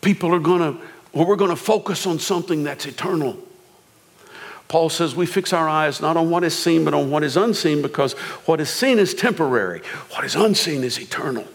people 0.00 0.34
are 0.34 0.40
going 0.40 0.60
to, 0.60 0.80
where 1.12 1.26
we're 1.26 1.36
going 1.36 1.50
to 1.50 1.56
focus 1.56 2.06
on 2.06 2.18
something 2.18 2.64
that's 2.64 2.86
eternal. 2.86 3.38
Paul 4.68 4.88
says 4.88 5.14
we 5.14 5.26
fix 5.26 5.52
our 5.52 5.68
eyes 5.68 6.00
not 6.00 6.16
on 6.16 6.30
what 6.30 6.44
is 6.44 6.58
seen, 6.58 6.84
but 6.84 6.94
on 6.94 7.10
what 7.10 7.22
is 7.22 7.36
unseen, 7.36 7.82
because 7.82 8.14
what 8.46 8.60
is 8.60 8.70
seen 8.70 8.98
is 8.98 9.14
temporary, 9.14 9.82
what 10.10 10.24
is 10.24 10.34
unseen 10.34 10.82
is 10.82 10.98
eternal. 10.98 11.46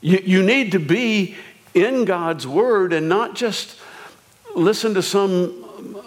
You, 0.00 0.20
you 0.24 0.42
need 0.42 0.72
to 0.72 0.78
be 0.78 1.36
in 1.74 2.04
God's 2.04 2.46
Word 2.46 2.92
and 2.92 3.08
not 3.08 3.34
just 3.34 3.78
listen 4.54 4.94
to 4.94 5.02
some 5.02 5.64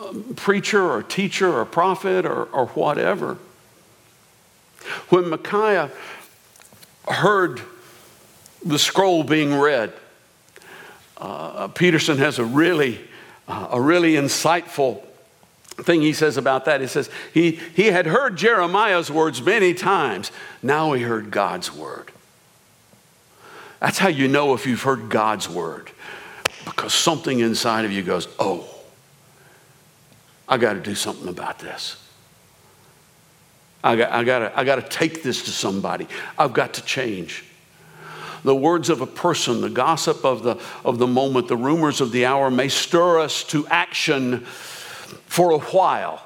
um, 0.07 0.33
preacher 0.35 0.81
or 0.81 1.03
teacher 1.03 1.51
or 1.51 1.63
prophet 1.65 2.25
or, 2.25 2.45
or 2.45 2.67
whatever. 2.67 3.37
When 5.09 5.29
Micaiah 5.29 5.91
heard 7.07 7.61
the 8.63 8.79
scroll 8.79 9.23
being 9.23 9.55
read, 9.55 9.93
uh, 11.17 11.67
Peterson 11.69 12.17
has 12.17 12.39
a 12.39 12.45
really, 12.45 12.99
uh, 13.47 13.69
a 13.71 13.81
really 13.81 14.13
insightful 14.13 15.03
thing 15.83 16.01
he 16.01 16.13
says 16.13 16.37
about 16.37 16.65
that. 16.65 16.81
He 16.81 16.87
says 16.87 17.09
he, 17.33 17.51
he 17.51 17.87
had 17.87 18.05
heard 18.05 18.37
Jeremiah's 18.37 19.11
words 19.11 19.41
many 19.41 19.73
times. 19.73 20.31
Now 20.61 20.93
he 20.93 21.03
heard 21.03 21.31
God's 21.31 21.73
word. 21.73 22.11
That's 23.79 23.97
how 23.97 24.09
you 24.09 24.27
know 24.27 24.53
if 24.53 24.65
you've 24.65 24.81
heard 24.81 25.09
God's 25.09 25.49
word, 25.49 25.89
because 26.65 26.93
something 26.93 27.39
inside 27.39 27.85
of 27.85 27.91
you 27.91 28.03
goes, 28.03 28.27
Oh, 28.37 28.67
I 30.47 30.57
got 30.57 30.73
to 30.73 30.81
do 30.81 30.95
something 30.95 31.27
about 31.27 31.59
this. 31.59 31.95
I 33.83 33.95
got, 33.95 34.11
I, 34.11 34.23
got 34.23 34.39
to, 34.39 34.59
I 34.59 34.63
got 34.63 34.75
to 34.75 34.81
take 34.81 35.23
this 35.23 35.43
to 35.45 35.51
somebody. 35.51 36.07
I've 36.37 36.53
got 36.53 36.73
to 36.75 36.83
change. 36.83 37.45
The 38.43 38.55
words 38.55 38.89
of 38.89 39.01
a 39.01 39.07
person, 39.07 39.61
the 39.61 39.69
gossip 39.69 40.23
of 40.23 40.43
the, 40.43 40.57
of 40.85 40.97
the 40.97 41.07
moment, 41.07 41.47
the 41.47 41.57
rumors 41.57 42.01
of 42.01 42.11
the 42.11 42.25
hour 42.25 42.49
may 42.49 42.69
stir 42.69 43.19
us 43.19 43.43
to 43.45 43.67
action 43.67 44.41
for 44.41 45.51
a 45.51 45.59
while. 45.59 46.23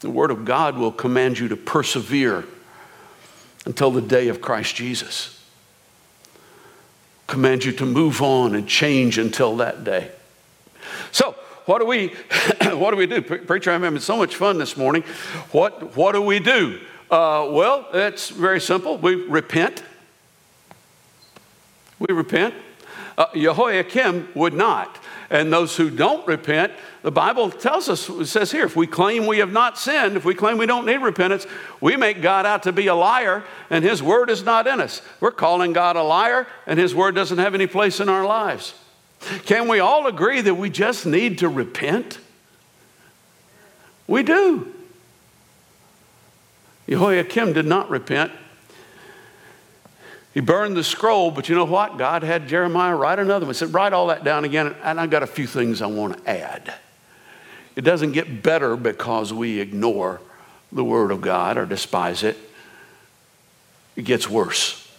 The 0.00 0.10
Word 0.10 0.30
of 0.30 0.44
God 0.44 0.76
will 0.76 0.92
command 0.92 1.38
you 1.38 1.48
to 1.48 1.56
persevere 1.56 2.44
until 3.66 3.90
the 3.90 4.00
day 4.00 4.28
of 4.28 4.40
Christ 4.40 4.74
Jesus. 4.74 5.36
Command 7.26 7.64
you 7.64 7.72
to 7.72 7.86
move 7.86 8.22
on 8.22 8.54
and 8.54 8.66
change 8.66 9.18
until 9.18 9.56
that 9.58 9.84
day. 9.84 10.10
So, 11.12 11.34
what 11.70 11.78
do 11.78 11.86
we 11.86 12.08
what 12.76 12.90
do 12.90 12.96
we 12.96 13.06
do? 13.06 13.22
Preacher, 13.22 13.70
I'm 13.70 13.84
having 13.84 14.00
so 14.00 14.16
much 14.16 14.34
fun 14.34 14.58
this 14.58 14.76
morning. 14.76 15.04
What 15.52 15.96
what 15.96 16.12
do 16.12 16.20
we 16.20 16.40
do? 16.40 16.80
Uh, 17.08 17.46
well, 17.48 17.86
it's 17.92 18.28
very 18.28 18.60
simple. 18.60 18.98
We 18.98 19.14
repent. 19.14 19.84
We 22.00 22.12
repent. 22.12 22.56
Uh, 23.16 23.26
Jehoiakim 23.34 24.30
would 24.34 24.52
not. 24.52 24.98
And 25.30 25.52
those 25.52 25.76
who 25.76 25.90
don't 25.90 26.26
repent, 26.26 26.72
the 27.02 27.12
Bible 27.12 27.52
tells 27.52 27.88
us, 27.88 28.08
it 28.08 28.26
says 28.26 28.50
here, 28.50 28.64
if 28.64 28.74
we 28.74 28.88
claim 28.88 29.28
we 29.28 29.38
have 29.38 29.52
not 29.52 29.78
sinned, 29.78 30.16
if 30.16 30.24
we 30.24 30.34
claim 30.34 30.58
we 30.58 30.66
don't 30.66 30.86
need 30.86 30.96
repentance, 30.96 31.46
we 31.80 31.94
make 31.94 32.20
God 32.20 32.46
out 32.46 32.64
to 32.64 32.72
be 32.72 32.88
a 32.88 32.96
liar 32.96 33.44
and 33.70 33.84
his 33.84 34.02
word 34.02 34.28
is 34.28 34.42
not 34.42 34.66
in 34.66 34.80
us. 34.80 35.02
We're 35.20 35.30
calling 35.30 35.72
God 35.72 35.94
a 35.94 36.02
liar 36.02 36.48
and 36.66 36.80
his 36.80 36.96
word 36.96 37.14
doesn't 37.14 37.38
have 37.38 37.54
any 37.54 37.68
place 37.68 38.00
in 38.00 38.08
our 38.08 38.24
lives. 38.24 38.74
Can 39.44 39.68
we 39.68 39.80
all 39.80 40.06
agree 40.06 40.40
that 40.40 40.54
we 40.54 40.70
just 40.70 41.06
need 41.06 41.38
to 41.38 41.48
repent? 41.48 42.18
We 44.06 44.22
do. 44.22 44.72
Jehoiakim 46.88 47.52
did 47.52 47.66
not 47.66 47.88
repent. 47.90 48.32
He 50.34 50.40
burned 50.40 50.76
the 50.76 50.84
scroll, 50.84 51.30
but 51.30 51.48
you 51.48 51.54
know 51.54 51.64
what? 51.64 51.98
God 51.98 52.22
had 52.22 52.48
Jeremiah 52.48 52.94
write 52.96 53.18
another 53.18 53.46
one. 53.46 53.54
He 53.54 53.58
said, 53.58 53.74
Write 53.74 53.92
all 53.92 54.08
that 54.08 54.24
down 54.24 54.44
again, 54.44 54.74
and 54.82 54.98
I've 54.98 55.10
got 55.10 55.22
a 55.22 55.26
few 55.26 55.46
things 55.46 55.82
I 55.82 55.86
want 55.86 56.16
to 56.18 56.30
add. 56.30 56.74
It 57.76 57.82
doesn't 57.82 58.12
get 58.12 58.42
better 58.42 58.76
because 58.76 59.32
we 59.32 59.60
ignore 59.60 60.20
the 60.72 60.84
Word 60.84 61.10
of 61.10 61.20
God 61.20 61.56
or 61.56 61.66
despise 61.66 62.22
it, 62.22 62.36
it 63.96 64.04
gets 64.04 64.28
worse. 64.28 64.89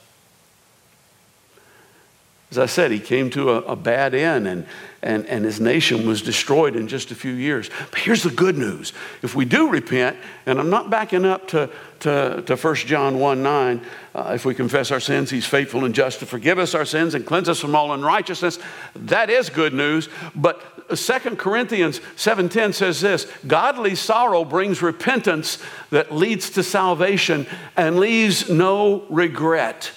As 2.51 2.57
I 2.57 2.65
said, 2.65 2.91
he 2.91 2.99
came 2.99 3.29
to 3.29 3.51
a, 3.51 3.57
a, 3.61 3.75
bad 3.77 4.13
end 4.13 4.45
and, 4.45 4.65
and, 5.01 5.25
and 5.27 5.45
his 5.45 5.61
nation 5.61 6.05
was 6.05 6.21
destroyed 6.21 6.75
in 6.75 6.89
just 6.89 7.09
a 7.09 7.15
few 7.15 7.31
years. 7.31 7.69
But 7.91 7.99
here's 7.99 8.23
the 8.23 8.29
good 8.29 8.57
news. 8.57 8.91
If 9.21 9.35
we 9.35 9.45
do 9.45 9.69
repent, 9.69 10.17
and 10.45 10.59
I'm 10.59 10.69
not 10.69 10.89
backing 10.89 11.23
up 11.23 11.47
to, 11.49 11.69
to, 12.01 12.43
to 12.45 12.57
1 12.57 12.75
John 12.75 13.19
1 13.19 13.41
9, 13.41 13.81
uh, 14.13 14.31
if 14.35 14.43
we 14.43 14.53
confess 14.53 14.91
our 14.91 14.99
sins, 14.99 15.29
he's 15.29 15.45
faithful 15.45 15.85
and 15.85 15.95
just 15.95 16.19
to 16.19 16.25
forgive 16.25 16.59
us 16.59 16.75
our 16.75 16.83
sins 16.83 17.15
and 17.15 17.25
cleanse 17.25 17.47
us 17.47 17.61
from 17.61 17.73
all 17.73 17.93
unrighteousness. 17.93 18.59
That 18.95 19.29
is 19.29 19.49
good 19.49 19.73
news. 19.73 20.09
But 20.35 20.97
2 20.97 21.37
Corinthians 21.37 22.01
7:10 22.17 22.73
says 22.73 22.99
this, 22.99 23.27
godly 23.47 23.95
sorrow 23.95 24.43
brings 24.43 24.81
repentance 24.81 25.57
that 25.89 26.13
leads 26.13 26.49
to 26.49 26.63
salvation 26.63 27.47
and 27.77 27.97
leaves 27.97 28.49
no 28.49 29.05
regret. 29.09 29.93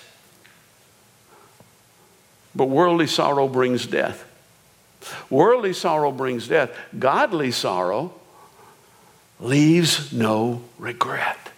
But 2.54 2.66
worldly 2.66 3.06
sorrow 3.06 3.48
brings 3.48 3.86
death. 3.86 4.24
Worldly 5.28 5.72
sorrow 5.72 6.12
brings 6.12 6.48
death. 6.48 6.70
Godly 6.98 7.50
sorrow 7.50 8.14
leaves 9.40 10.12
no 10.12 10.62
regret. 10.78 11.50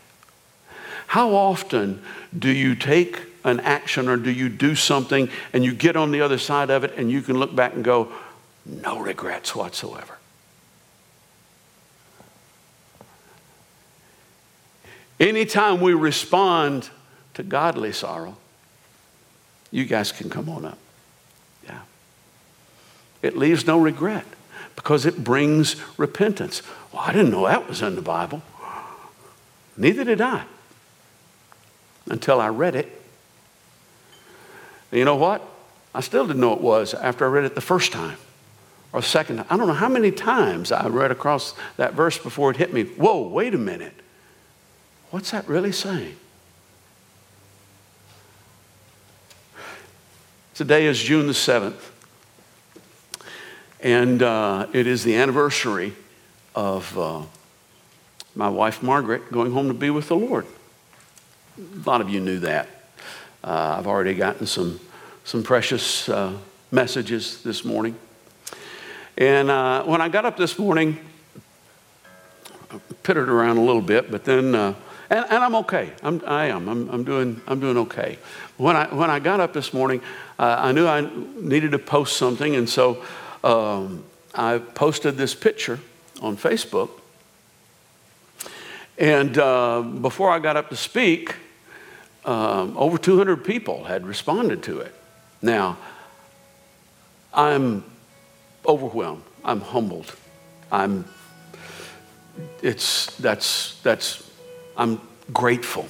How 1.08 1.34
often 1.34 2.02
do 2.36 2.50
you 2.50 2.74
take 2.74 3.20
an 3.44 3.60
action 3.60 4.08
or 4.08 4.16
do 4.16 4.30
you 4.30 4.48
do 4.48 4.74
something 4.74 5.28
and 5.52 5.64
you 5.64 5.72
get 5.74 5.96
on 5.96 6.10
the 6.10 6.20
other 6.20 6.38
side 6.38 6.70
of 6.70 6.82
it 6.84 6.94
and 6.96 7.10
you 7.10 7.22
can 7.22 7.38
look 7.38 7.54
back 7.54 7.74
and 7.74 7.84
go, 7.84 8.10
no 8.64 8.98
regrets 8.98 9.54
whatsoever? 9.54 10.18
Anytime 15.18 15.80
we 15.80 15.94
respond 15.94 16.90
to 17.34 17.42
godly 17.42 17.92
sorrow, 17.92 18.36
you 19.70 19.84
guys 19.84 20.12
can 20.12 20.28
come 20.28 20.48
on 20.48 20.64
up. 20.64 20.78
It 23.26 23.36
leaves 23.36 23.66
no 23.66 23.76
regret 23.78 24.24
because 24.76 25.04
it 25.04 25.24
brings 25.24 25.76
repentance. 25.98 26.62
Well, 26.92 27.02
I 27.02 27.12
didn't 27.12 27.32
know 27.32 27.46
that 27.46 27.68
was 27.68 27.82
in 27.82 27.96
the 27.96 28.02
Bible. 28.02 28.40
Neither 29.76 30.04
did 30.04 30.20
I 30.20 30.44
until 32.08 32.40
I 32.40 32.48
read 32.48 32.76
it. 32.76 32.86
And 34.92 34.98
you 35.00 35.04
know 35.04 35.16
what? 35.16 35.42
I 35.92 36.00
still 36.00 36.26
didn't 36.26 36.40
know 36.40 36.52
it 36.52 36.60
was 36.60 36.94
after 36.94 37.24
I 37.24 37.28
read 37.28 37.44
it 37.44 37.56
the 37.56 37.60
first 37.60 37.90
time 37.90 38.16
or 38.92 39.02
second 39.02 39.38
time. 39.38 39.46
I 39.50 39.56
don't 39.56 39.66
know 39.66 39.72
how 39.72 39.88
many 39.88 40.12
times 40.12 40.70
I 40.70 40.86
read 40.86 41.10
across 41.10 41.54
that 41.78 41.94
verse 41.94 42.18
before 42.18 42.52
it 42.52 42.58
hit 42.58 42.72
me. 42.72 42.84
Whoa, 42.84 43.26
wait 43.26 43.54
a 43.54 43.58
minute. 43.58 43.94
What's 45.10 45.32
that 45.32 45.48
really 45.48 45.72
saying? 45.72 46.16
Today 50.54 50.86
is 50.86 51.02
June 51.02 51.26
the 51.26 51.32
7th. 51.32 51.90
And 53.86 54.20
uh, 54.20 54.66
it 54.72 54.88
is 54.88 55.04
the 55.04 55.14
anniversary 55.14 55.92
of 56.56 56.98
uh, 56.98 57.22
my 58.34 58.48
wife 58.48 58.82
Margaret 58.82 59.30
going 59.30 59.52
home 59.52 59.68
to 59.68 59.74
be 59.74 59.90
with 59.90 60.08
the 60.08 60.16
Lord. 60.16 60.44
A 61.56 61.88
lot 61.88 62.00
of 62.00 62.10
you 62.10 62.18
knew 62.18 62.40
that. 62.40 62.68
Uh, 63.44 63.76
I've 63.78 63.86
already 63.86 64.14
gotten 64.14 64.44
some, 64.48 64.80
some 65.22 65.44
precious 65.44 66.08
uh, 66.08 66.36
messages 66.72 67.44
this 67.44 67.64
morning. 67.64 67.96
And 69.16 69.52
uh, 69.52 69.84
when 69.84 70.00
I 70.00 70.08
got 70.08 70.26
up 70.26 70.36
this 70.36 70.58
morning, 70.58 70.98
I 72.72 72.80
pittered 73.04 73.28
around 73.28 73.58
a 73.58 73.62
little 73.62 73.82
bit, 73.82 74.10
but 74.10 74.24
then, 74.24 74.56
uh, 74.56 74.74
and, 75.10 75.26
and, 75.30 75.44
I'm 75.44 75.54
okay. 75.54 75.92
I'm, 76.02 76.20
I 76.26 76.46
am. 76.46 76.68
I'm, 76.68 76.88
I'm, 76.90 77.04
doing, 77.04 77.40
I'm 77.46 77.60
doing 77.60 77.76
okay. 77.76 78.18
When 78.56 78.74
I, 78.74 78.92
when 78.92 79.10
I 79.10 79.20
got 79.20 79.38
up 79.38 79.52
this 79.52 79.72
morning, 79.72 80.00
I 80.40 80.72
knew 80.72 80.88
I 80.88 81.08
needed 81.36 81.70
to 81.70 81.78
post 81.78 82.16
something, 82.16 82.56
and 82.56 82.68
so 82.68 83.04
um, 83.46 84.04
I 84.34 84.58
posted 84.58 85.16
this 85.16 85.34
picture 85.34 85.78
on 86.20 86.36
Facebook. 86.36 86.90
And 88.98 89.38
uh, 89.38 89.82
before 89.82 90.30
I 90.30 90.40
got 90.40 90.56
up 90.56 90.68
to 90.70 90.76
speak, 90.76 91.36
um, 92.24 92.76
over 92.76 92.98
200 92.98 93.44
people 93.44 93.84
had 93.84 94.04
responded 94.04 94.64
to 94.64 94.80
it. 94.80 94.92
Now, 95.40 95.78
I'm 97.32 97.84
overwhelmed. 98.66 99.22
I'm 99.44 99.60
humbled. 99.60 100.12
I'm, 100.72 101.04
it's, 102.62 103.14
that's, 103.16 103.80
that's, 103.82 104.28
I'm 104.76 105.00
grateful. 105.32 105.86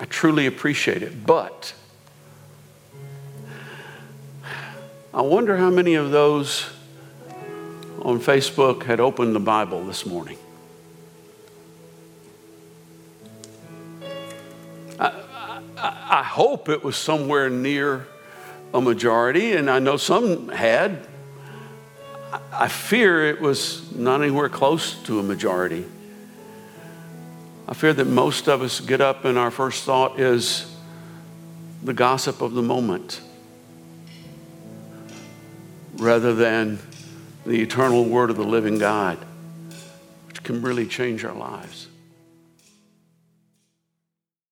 I 0.00 0.06
truly 0.06 0.46
appreciate 0.46 1.02
it. 1.02 1.26
But 1.26 1.74
I 5.14 5.22
wonder 5.22 5.56
how 5.56 5.70
many 5.70 5.94
of 5.94 6.10
those 6.10 6.68
on 8.02 8.18
Facebook 8.18 8.82
had 8.82 8.98
opened 8.98 9.32
the 9.32 9.40
Bible 9.40 9.84
this 9.84 10.04
morning. 10.04 10.36
I, 14.98 15.12
I, 15.78 16.18
I 16.18 16.22
hope 16.24 16.68
it 16.68 16.82
was 16.82 16.96
somewhere 16.96 17.48
near 17.48 18.08
a 18.74 18.80
majority, 18.80 19.52
and 19.52 19.70
I 19.70 19.78
know 19.78 19.98
some 19.98 20.48
had. 20.48 21.06
I 22.50 22.66
fear 22.66 23.30
it 23.30 23.40
was 23.40 23.94
not 23.94 24.20
anywhere 24.20 24.48
close 24.48 25.00
to 25.04 25.20
a 25.20 25.22
majority. 25.22 25.84
I 27.68 27.74
fear 27.74 27.92
that 27.92 28.06
most 28.06 28.48
of 28.48 28.62
us 28.62 28.80
get 28.80 29.00
up 29.00 29.24
and 29.24 29.38
our 29.38 29.52
first 29.52 29.84
thought 29.84 30.18
is 30.18 30.74
the 31.84 31.94
gossip 31.94 32.42
of 32.42 32.54
the 32.54 32.62
moment 32.62 33.20
rather 35.96 36.34
than 36.34 36.78
the 37.46 37.60
eternal 37.60 38.04
word 38.04 38.30
of 38.30 38.36
the 38.36 38.44
living 38.44 38.78
God, 38.78 39.18
which 40.26 40.42
can 40.42 40.62
really 40.62 40.86
change 40.86 41.24
our 41.24 41.34
lives. 41.34 41.88